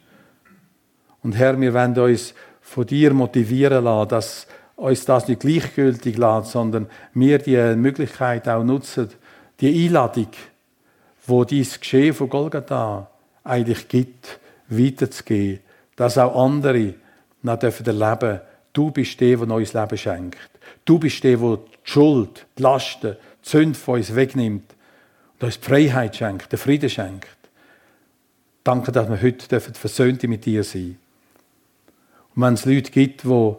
Und 1.25 1.35
Herr, 1.35 1.59
wir 1.59 1.73
wollen 1.73 1.97
uns 1.97 2.35
von 2.61 2.85
dir 2.85 3.11
motivieren 3.11 3.85
lassen, 3.85 4.09
dass 4.09 4.47
uns 4.75 5.05
das 5.05 5.27
nicht 5.27 5.41
gleichgültig 5.41 6.17
lässt, 6.17 6.51
sondern 6.51 6.87
wir 7.15 7.39
die 7.39 7.57
Möglichkeit 7.75 8.47
auch 8.47 8.63
nutzen, 8.63 9.09
die 9.59 9.85
Einladung, 9.87 10.27
wo 11.25 11.43
dies 11.43 11.79
Geschehen 11.79 12.13
von 12.13 12.29
Golgatha 12.29 13.09
eigentlich 13.43 13.87
gibt, 13.87 14.37
weiterzugeben, 14.67 15.61
dass 15.95 16.19
auch 16.19 16.45
andere 16.45 16.93
noch 17.41 17.57
dürfen 17.57 18.39
du 18.71 18.91
bist 18.91 19.19
der, 19.19 19.37
der 19.37 19.47
neues 19.47 19.73
Leben 19.73 19.97
schenkt. 19.97 20.37
Du 20.85 20.99
bist 20.99 21.23
der, 21.23 21.37
der 21.37 21.57
die 21.57 21.71
Schuld, 21.85 22.45
die 22.55 22.61
Lasten, 22.61 23.17
die 23.43 23.49
Sünde 23.49 23.79
von 23.79 23.95
uns 23.95 24.13
wegnimmt 24.13 24.75
und 25.39 25.43
uns 25.43 25.59
die 25.59 25.65
Freiheit 25.65 26.15
schenkt, 26.15 26.51
den 26.51 26.59
Frieden 26.59 26.89
schenkt. 26.89 27.35
Danke, 28.63 28.91
dass 28.91 29.09
wir 29.09 29.19
heute 29.19 29.59
versöhnt 29.59 30.21
mit 30.21 30.45
dir 30.45 30.63
sein 30.63 30.81
dürfen. 30.83 31.04
Und 32.35 32.41
wenn 32.41 32.53
es 32.55 32.65
Leute 32.65 32.91
gibt, 32.91 33.23
die 33.23 33.55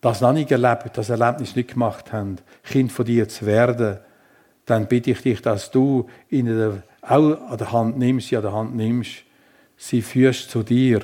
das 0.00 0.20
noch 0.20 0.32
nicht 0.32 0.50
erlebt, 0.50 0.96
das 0.96 1.10
Erlebnis 1.10 1.56
nicht 1.56 1.72
gemacht 1.72 2.12
haben, 2.12 2.36
Kind 2.64 2.92
von 2.92 3.04
dir 3.04 3.28
zu 3.28 3.46
werden, 3.46 3.98
dann 4.66 4.86
bitte 4.86 5.12
ich 5.12 5.22
dich, 5.22 5.42
dass 5.42 5.70
du 5.70 6.08
ihnen 6.30 6.82
auch 7.02 7.50
an 7.50 7.58
der 7.58 7.72
Hand 7.72 7.98
nimmst, 7.98 8.28
sie 8.28 8.36
an 8.36 8.42
der 8.42 8.52
Hand 8.52 8.74
nimmst, 8.76 9.24
sie 9.76 10.02
führst 10.02 10.50
zu 10.50 10.62
dir, 10.62 11.02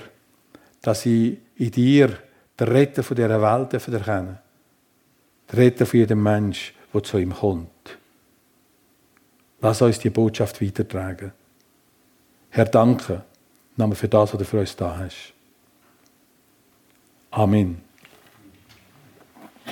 dass 0.82 1.02
sie 1.02 1.38
in 1.56 1.70
dir 1.70 2.16
den 2.58 2.68
Retter 2.68 3.02
von 3.02 3.16
dieser 3.16 3.40
Welt 3.40 3.72
erkennen 3.72 4.38
Der 5.50 5.58
Retter 5.58 5.86
von 5.86 5.98
jedem 5.98 6.22
Mensch, 6.22 6.74
der 6.92 7.02
zu 7.02 7.18
ihm 7.18 7.34
kommt. 7.34 7.98
Lass 9.60 9.82
uns 9.82 9.98
die 9.98 10.10
Botschaft 10.10 10.62
weitertragen. 10.62 11.32
Herr, 12.50 12.66
danke, 12.66 13.22
für 13.76 14.08
das, 14.08 14.32
was 14.32 14.38
du 14.38 14.44
für 14.44 14.60
uns 14.60 14.76
da 14.76 14.96
hast. 14.96 15.34
Amen. 17.38 17.87